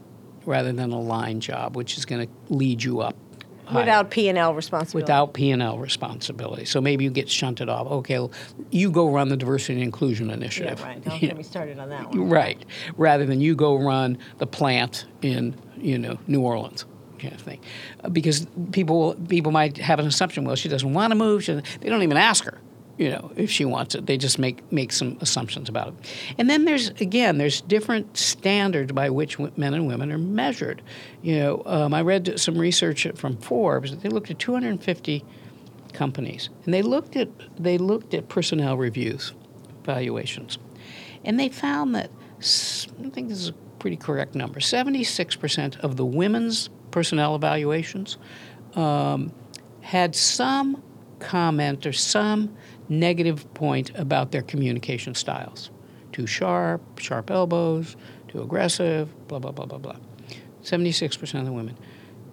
[0.49, 3.17] rather than a line job, which is going to lead you up.
[3.67, 3.81] Higher.
[3.81, 5.03] Without P and L responsibility.
[5.05, 7.87] Without P and L responsibility, so maybe you get shunted off.
[7.87, 8.27] Okay,
[8.71, 10.81] you go run the diversity and inclusion initiative.
[10.81, 11.05] Yeah, right.
[11.05, 12.31] Don't get me started on that one.
[12.31, 12.65] Right,
[12.97, 16.87] rather than you go run the plant in you know New Orleans
[17.19, 17.61] kind of thing,
[18.03, 20.45] uh, because people people might have an assumption.
[20.45, 21.45] Well, she doesn't want to move.
[21.45, 22.59] She, they don't even ask her
[22.99, 24.07] you know, if she wants it.
[24.07, 25.95] They just make make some assumptions about it.
[26.37, 30.83] And then there's again, there's different standards by which men and women are measured.
[31.23, 33.97] You know, um, I read some research from Forbes.
[33.97, 35.25] They looked at 250
[35.93, 37.29] companies, and they looked at
[37.63, 39.33] they looked at personnel reviews,
[39.85, 40.59] valuations,
[41.25, 44.59] and they found that I think this is a pretty correct number.
[44.61, 48.19] 76% of the women's personnel evaluations
[48.75, 49.33] um,
[49.81, 50.83] had some
[51.19, 52.57] comment or some
[52.88, 55.70] negative point about their communication styles.
[56.12, 57.96] Too sharp, sharp elbows,
[58.29, 59.96] too aggressive, blah, blah, blah, blah, blah.
[60.62, 61.77] 76% of the women.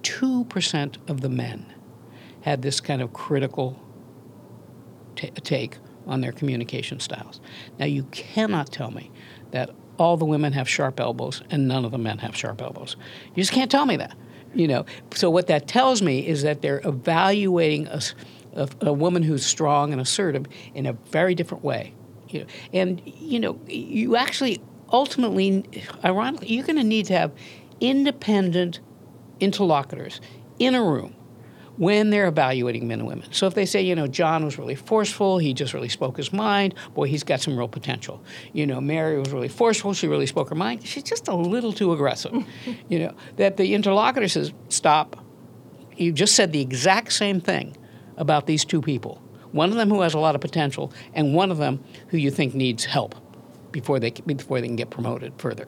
[0.04, 1.66] 2% of the men
[2.42, 3.80] had this kind of critical
[5.16, 7.40] t- take on their communication styles.
[7.80, 9.12] Now, you cannot tell me
[9.52, 12.96] that all the women have sharp elbows and none of the men have sharp elbows.
[13.34, 14.16] You just can't tell me that.
[14.54, 18.16] You know, so what that tells me is that they're evaluating us
[18.56, 21.94] a, a woman who's strong and assertive in a very different way.
[22.30, 25.64] You know, and you know, you actually ultimately,
[26.04, 27.32] ironically, you're going to need to have
[27.80, 28.80] independent
[29.40, 30.22] interlocutors
[30.60, 31.16] in a room
[31.78, 33.32] when they're evaluating men and women.
[33.34, 36.32] So if they say, you know, John was really forceful, he just really spoke his
[36.32, 38.24] mind, boy, he's got some real potential.
[38.54, 41.74] You know, Mary was really forceful, she really spoke her mind, she's just a little
[41.74, 42.46] too aggressive.
[42.90, 45.22] you know, that the interlocutor says, stop,
[45.98, 47.76] you just said the exact same thing
[48.18, 49.22] about these two people.
[49.52, 52.32] One of them who has a lot of potential, and one of them who you
[52.32, 53.16] think needs help
[53.72, 55.68] before they before they can get promoted further.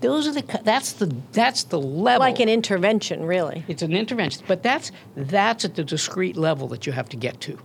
[0.00, 2.20] Those are the that's the that's the level.
[2.20, 3.64] Like an intervention, really.
[3.68, 7.40] It's an intervention, but that's that's at the discrete level that you have to get
[7.42, 7.58] to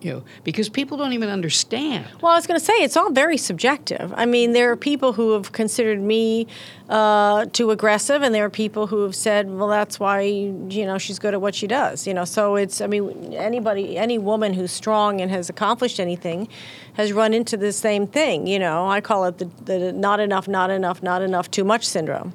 [0.00, 2.06] you know, because people don't even understand.
[2.20, 4.12] Well, I was going to say it's all very subjective.
[4.16, 6.46] I mean, there are people who have considered me
[6.88, 10.98] uh, too aggressive, and there are people who have said, "Well, that's why you know
[10.98, 12.80] she's good at what she does." You know, so it's.
[12.80, 16.48] I mean, anybody, any woman who's strong and has accomplished anything,
[16.94, 18.46] has run into the same thing.
[18.46, 21.86] You know, I call it the, the not enough, not enough, not enough, too much
[21.86, 22.34] syndrome.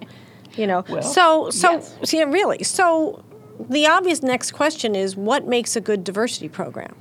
[0.55, 1.95] You know, well, so so yes.
[2.03, 3.23] see, really, so
[3.69, 6.95] the obvious next question is, what makes a good diversity program?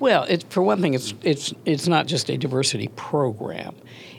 [0.00, 3.74] Well, for one thing, it's it's it's not just a diversity program;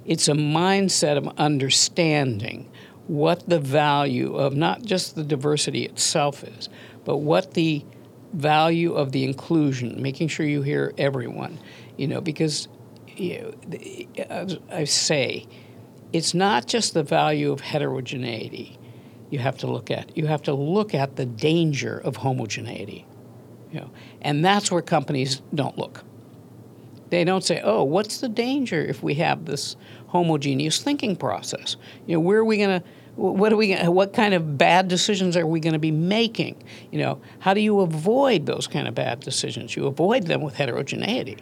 [0.05, 2.71] it's a mindset of understanding
[3.07, 6.69] what the value of not just the diversity itself is,
[7.03, 7.85] but what the
[8.33, 11.59] value of the inclusion, making sure you hear everyone,
[11.97, 12.67] you know, because
[13.15, 13.55] you
[14.29, 15.45] know, I say,
[16.11, 18.77] it's not just the value of heterogeneity
[19.29, 20.15] you have to look at.
[20.17, 23.05] You have to look at the danger of homogeneity.
[23.71, 23.89] You know,
[24.21, 26.03] and that's where companies don't look.
[27.09, 29.75] They don't say, "Oh, what's the danger if we have this
[30.07, 31.75] homogeneous thinking process?
[32.07, 33.73] You know, where are we going to what are we?
[33.73, 36.61] What kind of bad decisions are we going to be making?
[36.91, 39.75] You know, how do you avoid those kind of bad decisions?
[39.75, 41.37] You avoid them with heterogeneity.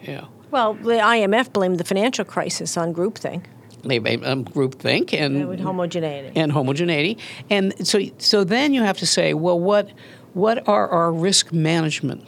[0.00, 0.28] You know.
[0.50, 3.44] Well, the IMF blamed the financial crisis on groupthink.
[3.84, 6.32] They made um, groupthink and with homogeneity.
[6.36, 7.18] and homogeneity,
[7.50, 9.90] and so so then you have to say, well, what
[10.34, 12.26] what are our risk management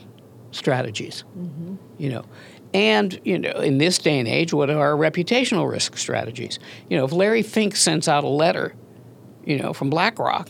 [0.50, 1.24] strategies?
[1.36, 1.76] Mm-hmm.
[1.98, 2.24] You know,
[2.72, 6.58] and you know, in this day and age, what are our reputational risk strategies?
[6.90, 8.74] You know, if Larry Fink sends out a letter,
[9.44, 10.48] you know, from BlackRock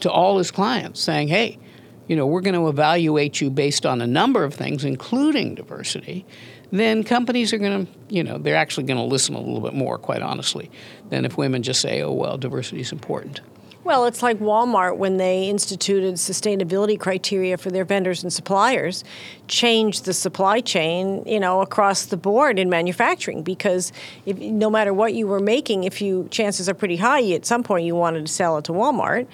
[0.00, 1.58] to all his clients saying, "Hey,
[2.06, 6.24] you know, we're going to evaluate you based on a number of things, including diversity,"
[6.70, 9.74] then companies are going to, you know, they're actually going to listen a little bit
[9.74, 10.70] more, quite honestly,
[11.10, 13.40] than if women just say, "Oh, well, diversity is important."
[13.86, 19.04] Well, it's like Walmart when they instituted sustainability criteria for their vendors and suppliers,
[19.46, 23.92] changed the supply chain, you know, across the board in manufacturing because
[24.24, 27.62] if, no matter what you were making, if you chances are pretty high, at some
[27.62, 29.28] point you wanted to sell it to Walmart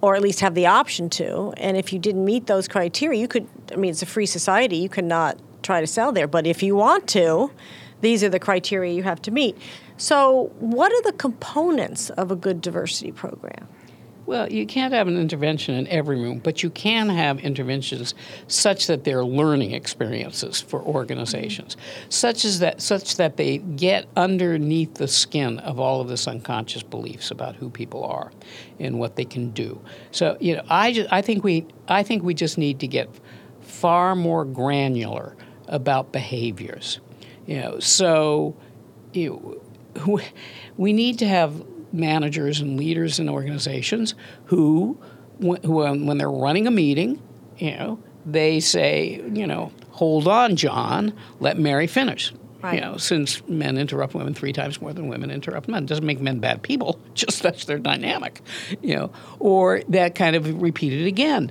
[0.00, 1.54] or at least have the option to.
[1.56, 4.78] And if you didn't meet those criteria, you could I mean it's a free society,
[4.78, 7.52] you could not try to sell there, but if you want to,
[8.00, 9.56] these are the criteria you have to meet.
[9.96, 13.68] So, what are the components of a good diversity program?
[14.24, 18.14] Well, you can't have an intervention in every room, but you can have interventions
[18.46, 21.76] such that they're learning experiences for organizations,
[22.08, 26.84] such as that such that they get underneath the skin of all of this unconscious
[26.84, 28.30] beliefs about who people are
[28.78, 29.80] and what they can do.
[30.12, 33.10] So, you know, I just, I think we I think we just need to get
[33.60, 37.00] far more granular about behaviors.
[37.46, 38.56] You know, so
[39.12, 39.60] you
[40.76, 41.60] we need to have
[41.92, 44.14] managers and leaders in organizations
[44.46, 44.98] who,
[45.40, 47.20] who um, when they're running a meeting,
[47.58, 52.32] you know, they say, you know, hold on, John, let Mary finish.
[52.62, 52.74] Right.
[52.74, 56.06] You know, since men interrupt women three times more than women interrupt men, it doesn't
[56.06, 57.00] make men bad people.
[57.14, 58.40] Just that's their dynamic,
[58.80, 59.12] you know.
[59.40, 61.50] Or that kind of repeated again,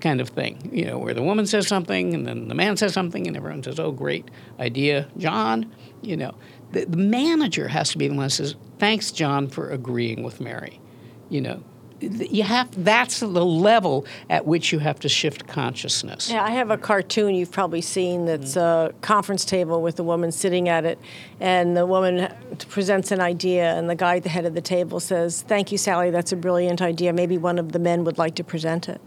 [0.00, 2.92] kind of thing, you know, where the woman says something and then the man says
[2.92, 6.34] something and everyone says, "Oh, great idea, John." You know,
[6.72, 10.40] the, the manager has to be the one that says, "Thanks, John, for agreeing with
[10.40, 10.80] Mary."
[11.28, 11.62] You know,
[12.00, 16.30] you have that's the level at which you have to shift consciousness.
[16.30, 20.32] Yeah, I have a cartoon you've probably seen that's a conference table with a woman
[20.32, 20.98] sitting at it,
[21.38, 22.32] and the woman
[22.68, 25.78] presents an idea, and the guy at the head of the table says, "Thank you,
[25.78, 26.10] Sally.
[26.10, 27.12] That's a brilliant idea.
[27.12, 29.00] Maybe one of the men would like to present it."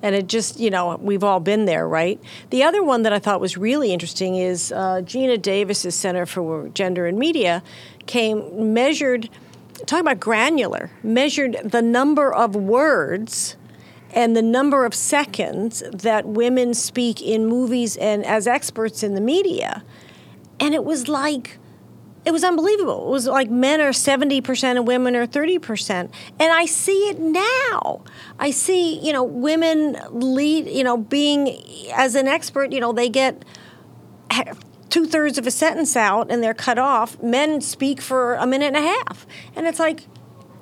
[0.00, 2.20] And it just, you know, we've all been there, right?
[2.50, 6.68] The other one that I thought was really interesting is uh, Geena Davis's Center for
[6.68, 7.64] Gender and Media
[8.08, 9.30] came measured
[9.86, 13.56] talking about granular, measured the number of words
[14.12, 19.20] and the number of seconds that women speak in movies and as experts in the
[19.20, 19.84] media.
[20.58, 21.58] And it was like,
[22.24, 23.08] it was unbelievable.
[23.08, 26.10] It was like men are 70% and women are 30%.
[26.40, 28.02] And I see it now.
[28.38, 31.62] I see, you know, women lead, you know, being
[31.94, 33.44] as an expert, you know, they get
[34.90, 37.20] two thirds of a sentence out and they're cut off.
[37.22, 39.26] Men speak for a minute and a half.
[39.54, 40.06] And it's like,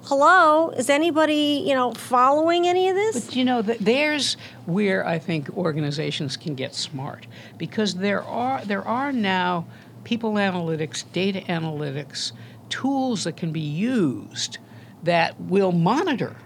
[0.05, 3.27] hello, is anybody, you know, following any of this?
[3.27, 4.37] But you know, there's
[4.67, 7.27] where I think organizations can get smart
[7.59, 9.67] because there are there are now
[10.05, 12.33] people analytics, data analytics,
[12.69, 14.59] tools that can be used
[15.03, 16.37] that will monitor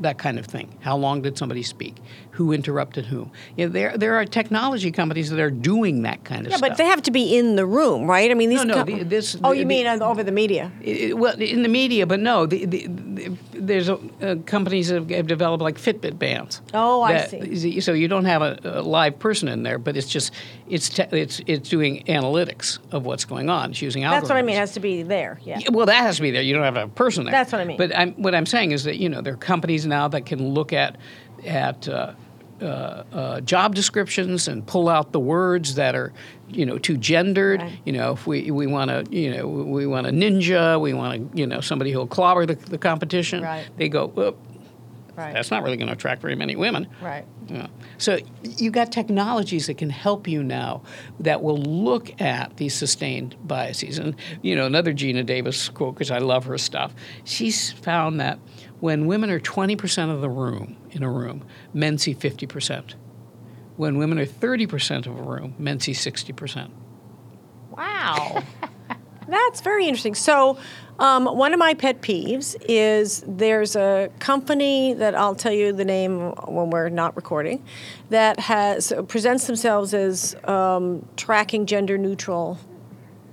[0.00, 0.76] that kind of thing.
[0.80, 1.96] How long did somebody speak?
[2.36, 3.30] Who interrupted whom?
[3.56, 6.68] You know, there, there are technology companies that are doing that kind of yeah, stuff.
[6.68, 8.30] Yeah, but they have to be in the room, right?
[8.30, 8.64] I mean, these.
[8.64, 8.84] No, no.
[8.84, 10.70] Com- the, this, oh, the, you mean over the media?
[10.82, 12.46] It, well, in the media, but no.
[12.46, 12.86] The,
[13.52, 16.60] there's a, uh, companies that have developed like Fitbit bands.
[16.74, 17.80] Oh, that, I see.
[17.80, 20.32] So you don't have a, a, live person in there, but it's just
[20.68, 23.70] it's te- it's it's doing analytics of what's going on.
[23.70, 24.10] It's using algorithms.
[24.10, 24.56] That's what I mean.
[24.56, 25.40] It has to be there.
[25.42, 25.58] Yeah.
[25.60, 25.68] yeah.
[25.70, 26.42] Well, that has to be there.
[26.42, 27.32] You don't have a person there.
[27.32, 27.78] That's what I mean.
[27.78, 30.50] But I'm, what I'm saying is that you know there are companies now that can
[30.50, 30.96] look at
[31.44, 32.12] at uh,
[32.60, 32.64] uh,
[33.12, 36.12] uh, job descriptions and pull out the words that are,
[36.48, 37.60] you know, too gendered.
[37.60, 37.78] Right.
[37.84, 41.32] You know, if we, we want to, you know, we want a ninja, we want
[41.32, 43.42] to, you know, somebody who'll clobber the, the competition.
[43.42, 43.68] Right.
[43.76, 44.36] They go,
[45.16, 45.32] right.
[45.32, 46.88] that's not really going to attract very many women.
[47.00, 47.24] Right.
[47.48, 47.68] Yeah.
[47.98, 50.82] So you've got technologies that can help you now
[51.20, 53.98] that will look at these sustained biases.
[53.98, 56.94] And you know, another Geena Davis quote because I love her stuff.
[57.24, 58.38] She's found that
[58.80, 62.94] when women are 20% of the room in a room, men see 50%.
[63.76, 66.70] When women are 30% of a room, men see 60%.
[67.70, 68.42] Wow.
[69.28, 70.14] That's very interesting.
[70.14, 70.58] So,
[70.98, 75.84] um, one of my pet peeves is there's a company that I'll tell you the
[75.84, 77.62] name when we're not recording
[78.08, 82.58] that has presents themselves as um, tracking gender neutral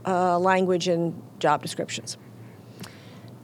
[0.06, 2.18] uh, language in job descriptions.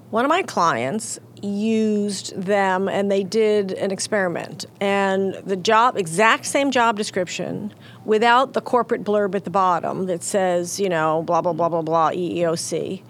[0.10, 6.46] One of my clients used them and they did an experiment and the job exact
[6.46, 11.42] same job description without the corporate blurb at the bottom that says you know blah
[11.42, 13.02] blah blah blah blah EEOC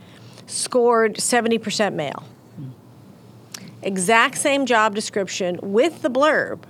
[0.50, 2.24] scored 70% male.
[3.82, 6.64] Exact same job description with the blurb.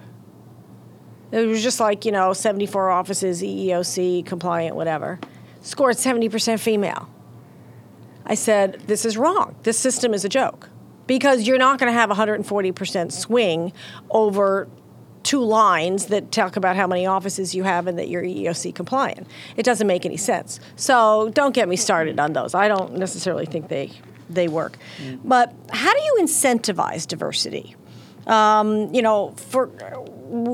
[1.32, 5.20] It was just like you know 74 offices EEOC compliant whatever.
[5.62, 7.10] Scored 70% female.
[8.26, 9.56] I said this is wrong.
[9.64, 10.70] This system is a joke.
[11.08, 13.74] Because you're not going to have 140% swing
[14.12, 14.68] over
[15.24, 19.28] two lines that talk about how many offices you have and that you're EEOC compliant.
[19.58, 20.60] It doesn't make any sense.
[20.76, 22.54] So don't get me started on those.
[22.54, 23.92] I don't necessarily think they
[24.30, 24.78] they work.
[25.02, 25.22] Mm.
[25.24, 27.76] But how do you incentivize diversity?
[28.28, 29.70] Um, you know, for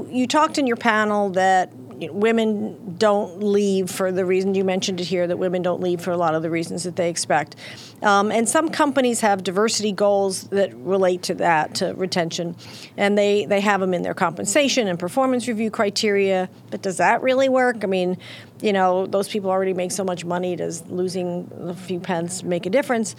[0.10, 1.72] you talked in your panel that
[2.12, 6.12] women don't leave for the reason you mentioned it here that women don't leave for
[6.12, 7.56] a lot of the reasons that they expect.
[8.02, 12.56] Um, and some companies have diversity goals that relate to that, to retention,
[12.98, 16.50] and they, they have them in their compensation and performance review criteria.
[16.72, 17.84] But does that really work?
[17.84, 18.18] I mean,
[18.62, 20.56] you know, those people already make so much money.
[20.56, 23.16] Does losing a few pence make a difference?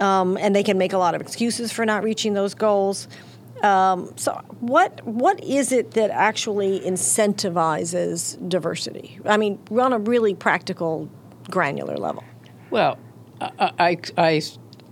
[0.00, 3.08] Um, and they can make a lot of excuses for not reaching those goals.
[3.62, 9.18] Um, so, what what is it that actually incentivizes diversity?
[9.24, 11.08] I mean, on a really practical,
[11.50, 12.22] granular level.
[12.70, 12.98] Well,
[13.40, 14.42] I, I,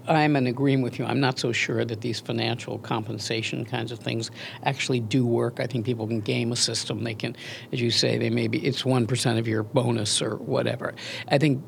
[0.07, 1.05] I am in agreement with you.
[1.05, 4.31] I'm not so sure that these financial compensation kinds of things
[4.65, 5.61] actually do work.
[5.61, 7.05] I think people can game a system.
[7.05, 7.37] They can,
[7.73, 10.95] as you say, they maybe it's one percent of your bonus or whatever.
[11.29, 11.63] I think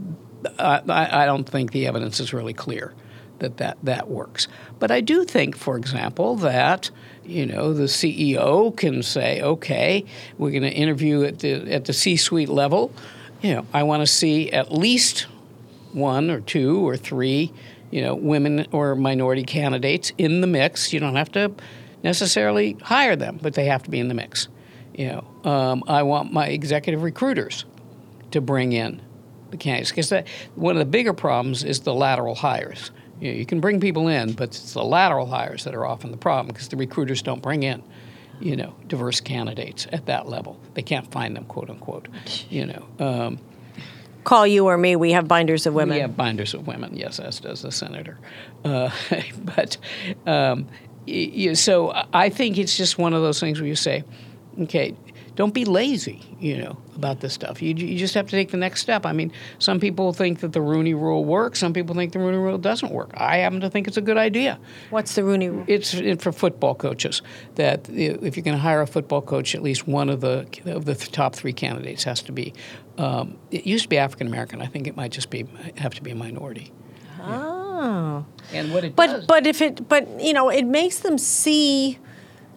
[0.58, 2.94] I, I don't think the evidence is really clear
[3.38, 4.48] that, that that works.
[4.78, 6.90] But I do think, for example, that
[7.24, 10.04] you know the CEO can say, okay,
[10.38, 12.92] we're going to interview at the at the C-suite level.
[13.42, 15.26] You know, I want to see at least
[15.92, 17.52] one or two or three,
[17.90, 20.92] you know, women or minority candidates in the mix.
[20.92, 21.52] You don't have to
[22.02, 24.48] necessarily hire them, but they have to be in the mix.
[24.94, 27.66] You know, um, I want my executive recruiters
[28.30, 29.02] to bring in
[29.50, 30.12] the candidates because
[30.54, 32.90] one of the bigger problems is the lateral hires.
[33.20, 36.10] You, know, you can bring people in, but it's the lateral hires that are often
[36.10, 37.82] the problem because the recruiters don't bring in,
[38.40, 40.60] you know, diverse candidates at that level.
[40.74, 42.08] They can't find them, quote unquote.
[42.50, 42.86] You know.
[42.98, 43.38] Um,
[44.24, 44.96] Call you or me.
[44.96, 45.94] We have binders of women.
[45.94, 46.96] We have binders of women.
[46.96, 48.18] Yes, as does the senator.
[48.64, 48.90] Uh,
[49.38, 49.76] but
[50.26, 50.66] um,
[51.06, 54.02] you, so I think it's just one of those things where you say,
[54.62, 54.96] okay,
[55.36, 57.60] don't be lazy, you know, about this stuff.
[57.60, 59.04] You, you just have to take the next step.
[59.04, 61.58] I mean, some people think that the Rooney Rule works.
[61.58, 63.10] Some people think the Rooney Rule doesn't work.
[63.14, 64.58] I happen to think it's a good idea.
[64.88, 65.64] What's the Rooney Rule?
[65.68, 67.20] It's for football coaches.
[67.56, 70.86] That if you're going to hire a football coach, at least one of the of
[70.86, 72.54] the top three candidates has to be.
[72.96, 74.62] Um, it used to be African American.
[74.62, 76.72] I think it might just be have to be a minority.
[77.20, 78.24] Oh.
[78.54, 81.98] And what it but does, but if it but you know it makes them see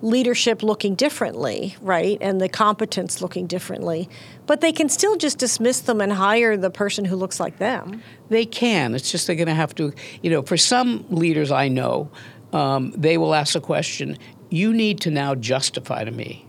[0.02, 2.18] leadership looking differently, right?
[2.22, 4.10] And the competence looking differently.
[4.45, 8.02] But they can still just dismiss them and hire the person who looks like them.
[8.30, 8.95] They can.
[8.95, 12.10] It's just they're going to have to, you know, for some leaders I know,
[12.54, 14.18] um, they will ask the question
[14.50, 16.45] you need to now justify to me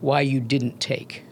[0.00, 1.22] why you didn't take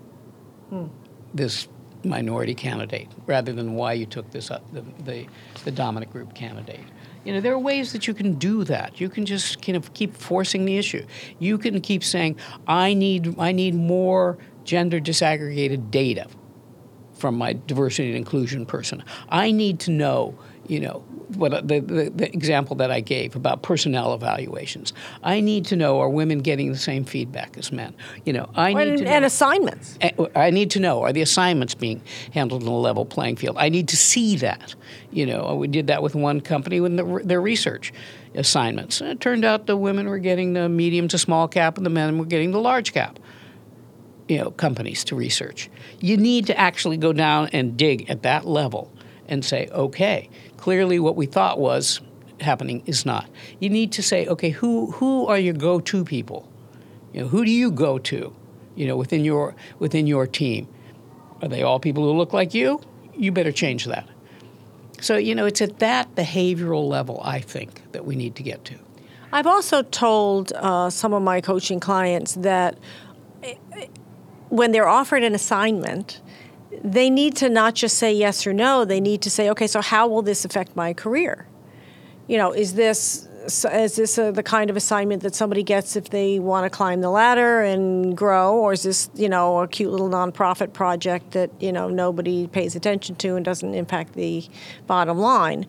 [0.69, 0.87] hmm.
[1.33, 1.67] this
[2.05, 5.27] minority candidate rather than why you took this uh, the, the,
[5.65, 6.85] the dominant group candidate.
[7.25, 9.01] You know, there are ways that you can do that.
[9.01, 11.05] You can just kind of keep forcing the issue.
[11.39, 16.29] You can keep saying, I need, I need more gender disaggregated data
[17.13, 19.05] from my diversity and inclusion person.
[19.29, 20.39] I need to know
[20.71, 21.05] you know,
[21.37, 24.93] what the, the, the, example that I gave about personnel evaluations.
[25.23, 27.95] I need to know are women getting the same feedback as men?
[28.25, 29.99] You know, I need and, to know, and assignments.
[30.35, 32.03] I need to know are the assignments being
[32.33, 33.57] handled in a level playing field?
[33.59, 34.75] I need to see that.
[35.11, 37.93] You know, we did that with one company with the, their research
[38.35, 39.01] assignments.
[39.01, 41.91] And it turned out the women were getting the medium to small cap, and the
[41.91, 43.19] men were getting the large cap
[44.31, 45.69] you know, companies to research.
[45.99, 48.93] You need to actually go down and dig at that level
[49.31, 52.01] and say, okay, clearly what we thought was
[52.41, 53.29] happening is not.
[53.61, 56.49] You need to say, okay, who who are your go-to people?
[57.13, 58.35] You know, who do you go to?
[58.75, 60.69] You know, within your within your team,
[61.43, 62.81] are they all people who look like you?
[63.17, 64.09] You better change that.
[65.01, 68.65] So you know, it's at that behavioral level I think that we need to get
[68.67, 68.75] to.
[69.33, 72.77] I've also told uh, some of my coaching clients that
[73.43, 73.55] eh,
[74.49, 76.21] when they're offered an assignment
[76.83, 78.85] they need to not just say yes or no.
[78.85, 81.47] They need to say, okay, so how will this affect my career?
[82.27, 86.11] You know, is this is this a, the kind of assignment that somebody gets if
[86.11, 89.91] they want to climb the ladder and grow, or is this you know a cute
[89.91, 94.45] little nonprofit project that you know nobody pays attention to and doesn't impact the
[94.87, 95.67] bottom line?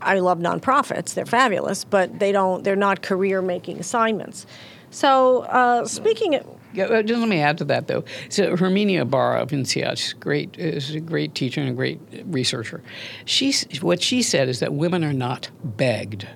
[0.00, 2.62] I love nonprofits; they're fabulous, but they don't.
[2.62, 4.46] They're not career-making assignments.
[4.90, 6.40] So, uh, speaking.
[6.74, 8.04] Yeah, just let me add to that though.
[8.28, 12.82] So Herminia Ibarra of INSEAD, she's great, is a great teacher and a great researcher.
[13.24, 16.26] She's what she said is that women are not begged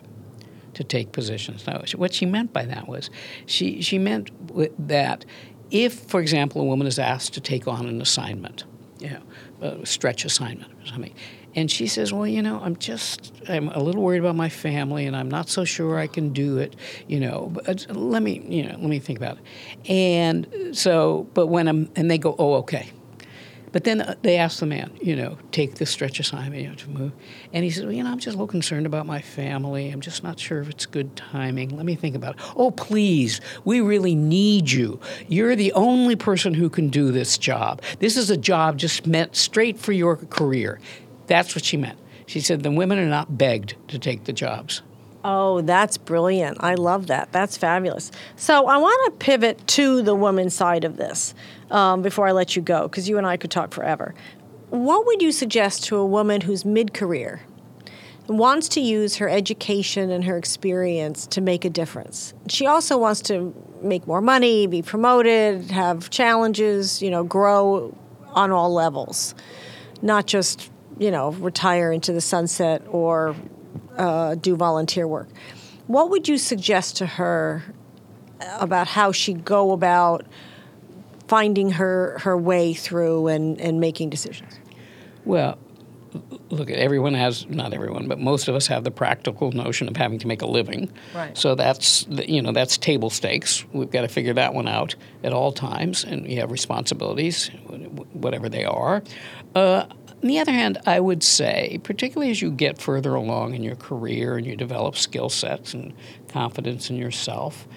[0.74, 1.66] to take positions.
[1.66, 3.10] Now, what she meant by that was
[3.46, 4.30] she she meant
[4.88, 5.24] that
[5.70, 8.64] if, for example, a woman is asked to take on an assignment,
[9.00, 9.22] you know,
[9.60, 11.14] a stretch assignment or something,
[11.54, 15.06] and she says, "Well, you know, I'm just I'm a little worried about my family,
[15.06, 16.76] and I'm not so sure I can do it.
[17.06, 21.28] You know, but uh, let me you know let me think about it." And so,
[21.34, 22.92] but when I'm and they go, "Oh, okay."
[23.78, 26.90] But then uh, they asked the man, you know, take the stretch assignment you to
[26.90, 27.12] move.
[27.52, 29.90] And he said, well, you know, I'm just a little concerned about my family.
[29.90, 31.76] I'm just not sure if it's good timing.
[31.76, 32.42] Let me think about it.
[32.56, 34.98] Oh, please, we really need you.
[35.28, 37.80] You're the only person who can do this job.
[38.00, 40.80] This is a job just meant straight for your career.
[41.28, 42.00] That's what she meant.
[42.26, 44.82] She said the women are not begged to take the jobs.
[45.30, 46.56] Oh, that's brilliant.
[46.60, 47.32] I love that.
[47.32, 48.10] That's fabulous.
[48.36, 51.34] So I want to pivot to the woman side of this
[51.70, 54.14] um, before I let you go, because you and I could talk forever.
[54.70, 57.42] What would you suggest to a woman who's mid career
[58.26, 62.32] wants to use her education and her experience to make a difference?
[62.48, 67.94] She also wants to make more money, be promoted, have challenges, you know, grow
[68.30, 69.34] on all levels,
[70.00, 73.36] not just you know, retire into the sunset or
[73.98, 75.28] uh, do volunteer work.
[75.86, 77.62] What would you suggest to her
[78.58, 80.24] about how she go about
[81.26, 84.58] finding her, her way through and, and making decisions?
[85.24, 85.58] Well,
[86.50, 89.96] look, at everyone has not everyone, but most of us have the practical notion of
[89.96, 90.90] having to make a living.
[91.14, 91.36] Right.
[91.36, 93.64] So that's you know that's table stakes.
[93.72, 97.48] We've got to figure that one out at all times, and we have responsibilities,
[98.12, 99.02] whatever they are.
[99.54, 99.86] Uh,
[100.22, 103.76] on the other hand, I would say, particularly as you get further along in your
[103.76, 105.94] career and you develop skill sets and
[106.28, 107.68] confidence in yourself,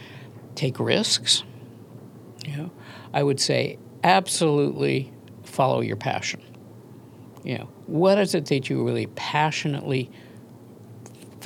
[0.56, 1.44] take risks.
[2.48, 2.72] You know,
[3.14, 5.14] I would say absolutely
[5.44, 6.42] follow your passion.
[7.44, 10.10] You know, what is it that you really passionately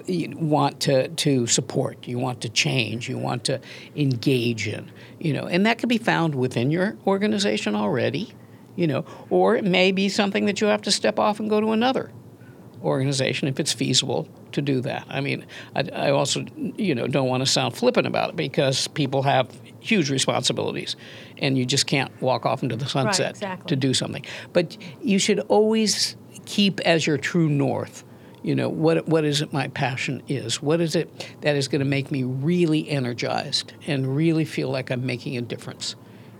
[0.07, 3.61] want to, to support, you want to change, you want to
[3.95, 8.33] engage in, you know, and that can be found within your organization already
[8.75, 11.61] you know, or it may be something that you have to step off and go
[11.61, 12.11] to another
[12.83, 15.05] organization if it's feasible to do that.
[15.09, 15.45] I mean,
[15.75, 16.45] I, I, also,
[16.77, 19.49] you know, don't want to sound flippant about it because people have
[19.79, 20.95] huge responsibilities,
[21.37, 23.69] and you just can't walk off into the sunset right, exactly.
[23.69, 24.25] to do something.
[24.53, 28.03] But you should always keep as your true north.
[28.43, 29.07] You know what?
[29.07, 29.53] What is it?
[29.53, 30.61] My passion is.
[30.61, 34.91] What is it that is going to make me really energized and really feel like
[34.91, 35.95] I'm making a difference?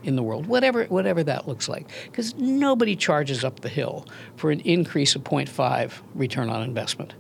[0.05, 1.89] in the world, whatever whatever that looks like.
[2.05, 4.05] Because nobody charges up the hill
[4.35, 7.15] for an increase of 0.5 return on investment.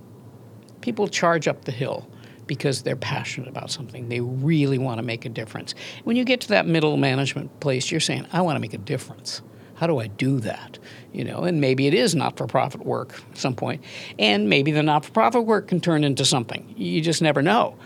[0.85, 2.07] People charge up the hill
[2.45, 4.07] because they're passionate about something.
[4.07, 5.73] They really want to make a difference.
[6.03, 8.77] When you get to that middle management place, you're saying, I want to make a
[8.77, 9.41] difference.
[9.73, 10.77] How do I do that?
[11.11, 13.83] You know, and maybe it is not-for-profit work at some point,
[14.19, 16.71] and maybe the not-for-profit work can turn into something.
[16.77, 17.77] You just never know.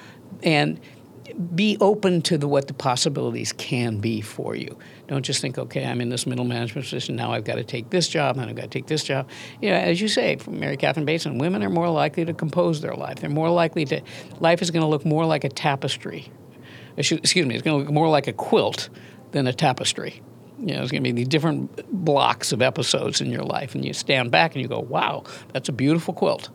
[0.44, 0.78] And
[1.56, 4.78] be open to the, what the possibilities can be for you.
[5.08, 7.16] Don't just think, okay, I'm in this middle management position.
[7.16, 9.30] Now I've got to take this job, and I've got to take this job.
[9.62, 12.82] You know, as you say, from Mary Catherine Bateson, women are more likely to compose
[12.82, 13.20] their life.
[13.20, 14.02] They're more likely to,
[14.40, 16.32] life is going to look more like a tapestry.
[16.98, 18.90] Excuse me, it's going to look more like a quilt
[19.32, 20.22] than a tapestry.
[20.60, 23.86] You know, there's going to be these different blocks of episodes in your life, and
[23.86, 25.24] you stand back and you go, wow,
[25.54, 26.50] that's a beautiful quilt.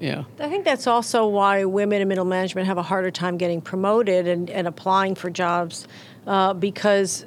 [0.00, 0.24] Yeah.
[0.38, 4.26] I think that's also why women in middle management have a harder time getting promoted
[4.26, 5.86] and, and applying for jobs
[6.26, 7.26] uh, because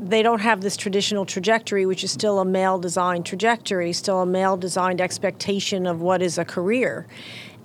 [0.00, 4.26] they don't have this traditional trajectory, which is still a male designed trajectory, still a
[4.26, 7.06] male designed expectation of what is a career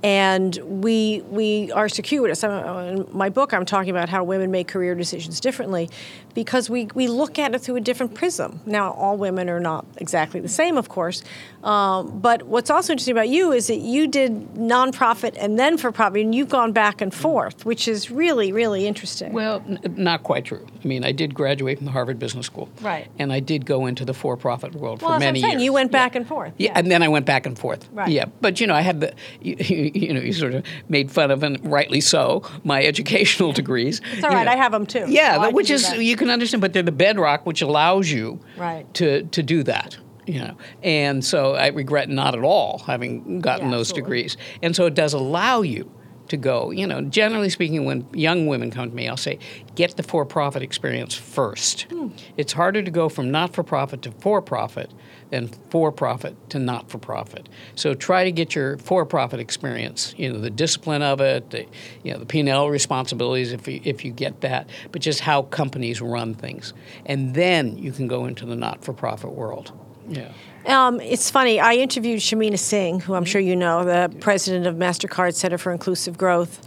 [0.03, 2.43] and we we are circuitous.
[2.43, 5.89] In my book, I'm talking about how women make career decisions differently,
[6.33, 8.61] because we we look at it through a different prism.
[8.65, 11.23] Now, all women are not exactly the same, of course,
[11.63, 15.91] um, but what's also interesting about you is that you did nonprofit and then for
[15.91, 19.33] profit, and you've gone back and forth, which is really really interesting.
[19.33, 20.65] Well, n- not quite true.
[20.83, 23.85] I mean, I did graduate from the Harvard Business School, right, and I did go
[23.85, 25.61] into the for-profit world well, for many years.
[25.61, 26.19] You went back yeah.
[26.19, 26.71] and forth, yeah.
[26.71, 28.07] yeah, and then I went back and forth, right.
[28.07, 29.13] Yeah, but you know, I had the.
[29.41, 34.01] You, you know, you sort of made fun of, and rightly so, my educational degrees.
[34.13, 34.45] It's all right.
[34.45, 34.51] Know.
[34.51, 35.05] I have them too.
[35.07, 38.39] Yeah, oh, so which is you can understand, but they're the bedrock which allows you
[38.57, 38.91] right.
[38.95, 39.97] to to do that.
[40.25, 44.01] You know, and so I regret not at all having gotten yeah, those absolutely.
[44.01, 45.91] degrees, and so it does allow you
[46.29, 46.71] to go.
[46.71, 49.39] You know, generally speaking, when young women come to me, I'll say,
[49.75, 51.83] get the for profit experience first.
[51.83, 52.09] Hmm.
[52.37, 54.91] It's harder to go from not for profit to for profit
[55.29, 57.49] than for profit to not for profit.
[57.75, 61.65] So try to get your for profit experience, you know, the discipline of it, the,
[62.03, 66.01] you know, the P&L responsibilities if you, if you get that, but just how companies
[66.01, 66.73] run things.
[67.05, 69.71] And then you can go into the not for profit world.
[70.09, 70.31] Yeah.
[70.65, 71.59] Um, it's funny.
[71.59, 75.71] I interviewed Shamina Singh, who I'm sure you know, the president of Mastercard Center for
[75.71, 76.61] Inclusive Growth,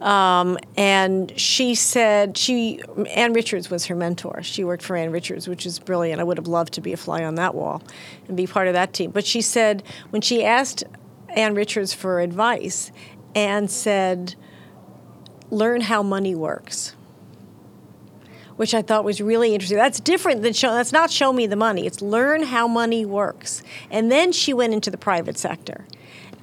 [0.00, 4.42] um, and she said she Ann Richards was her mentor.
[4.42, 6.20] She worked for Ann Richards, which is brilliant.
[6.20, 7.82] I would have loved to be a fly on that wall
[8.28, 9.10] and be part of that team.
[9.10, 10.84] But she said when she asked
[11.30, 12.92] Ann Richards for advice,
[13.34, 14.36] Ann said,
[15.50, 16.94] "Learn how money works."
[18.58, 19.78] Which I thought was really interesting.
[19.78, 20.72] That's different than show.
[20.72, 21.86] That's not show me the money.
[21.86, 23.62] It's learn how money works.
[23.88, 25.86] And then she went into the private sector.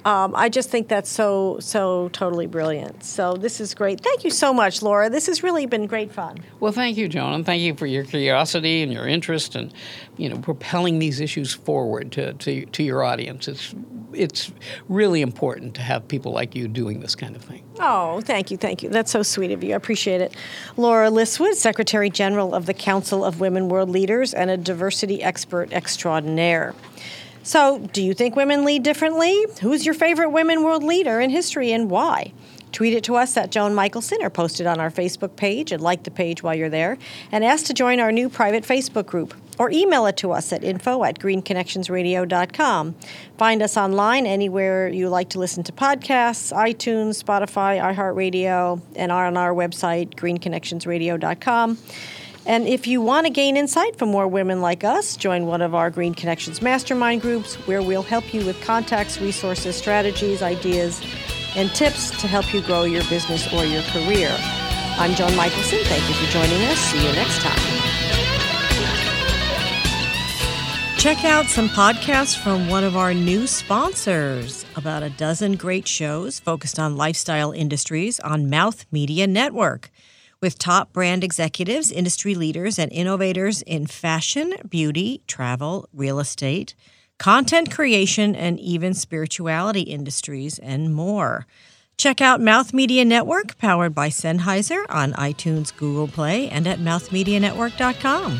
[0.06, 3.02] Um, I just think that's so so totally brilliant.
[3.02, 4.00] So this is great.
[4.00, 5.10] Thank you so much, Laura.
[5.10, 6.38] This has really been great fun.
[6.60, 9.74] Well, thank you, Joan, and thank you for your curiosity and your interest and
[10.16, 13.48] you know propelling these issues forward to, to, to your audience.
[13.48, 13.74] It's
[14.12, 14.52] it's
[14.88, 17.64] really important to have people like you doing this kind of thing.
[17.80, 18.90] Oh, thank you, thank you.
[18.90, 19.72] That's so sweet of you.
[19.72, 20.36] I appreciate it.
[20.76, 25.72] Laura Liswood, Secretary General of the Council of Women World Leaders and a diversity expert
[25.72, 26.76] extraordinaire.
[27.46, 29.46] So, do you think women lead differently?
[29.62, 32.32] Who's your favorite women world leader in history and why?
[32.72, 35.80] Tweet it to us at Joan Michelson or post it on our Facebook page and
[35.80, 36.98] like the page while you're there.
[37.30, 40.64] And ask to join our new private Facebook group or email it to us at
[40.64, 42.96] info at greenconnectionsradio.com.
[43.38, 49.36] Find us online anywhere you like to listen to podcasts iTunes, Spotify, iHeartRadio, and on
[49.36, 51.78] our website, greenconnectionsradio.com.
[52.46, 55.74] And if you want to gain insight from more women like us, join one of
[55.74, 61.02] our Green Connections mastermind groups where we'll help you with contacts, resources, strategies, ideas,
[61.56, 64.30] and tips to help you grow your business or your career.
[64.96, 65.80] I'm Joan Michelson.
[65.82, 66.78] Thank you for joining us.
[66.78, 67.58] See you next time.
[70.98, 74.64] Check out some podcasts from one of our new sponsors.
[74.76, 79.90] About a dozen great shows focused on lifestyle industries on Mouth Media Network
[80.40, 86.74] with top brand executives, industry leaders, and innovators in fashion, beauty, travel, real estate,
[87.18, 91.46] content creation, and even spirituality industries, and more.
[91.96, 98.38] Check out Mouth Media Network, powered by Sennheiser, on iTunes, Google Play, and at mouthmedianetwork.com.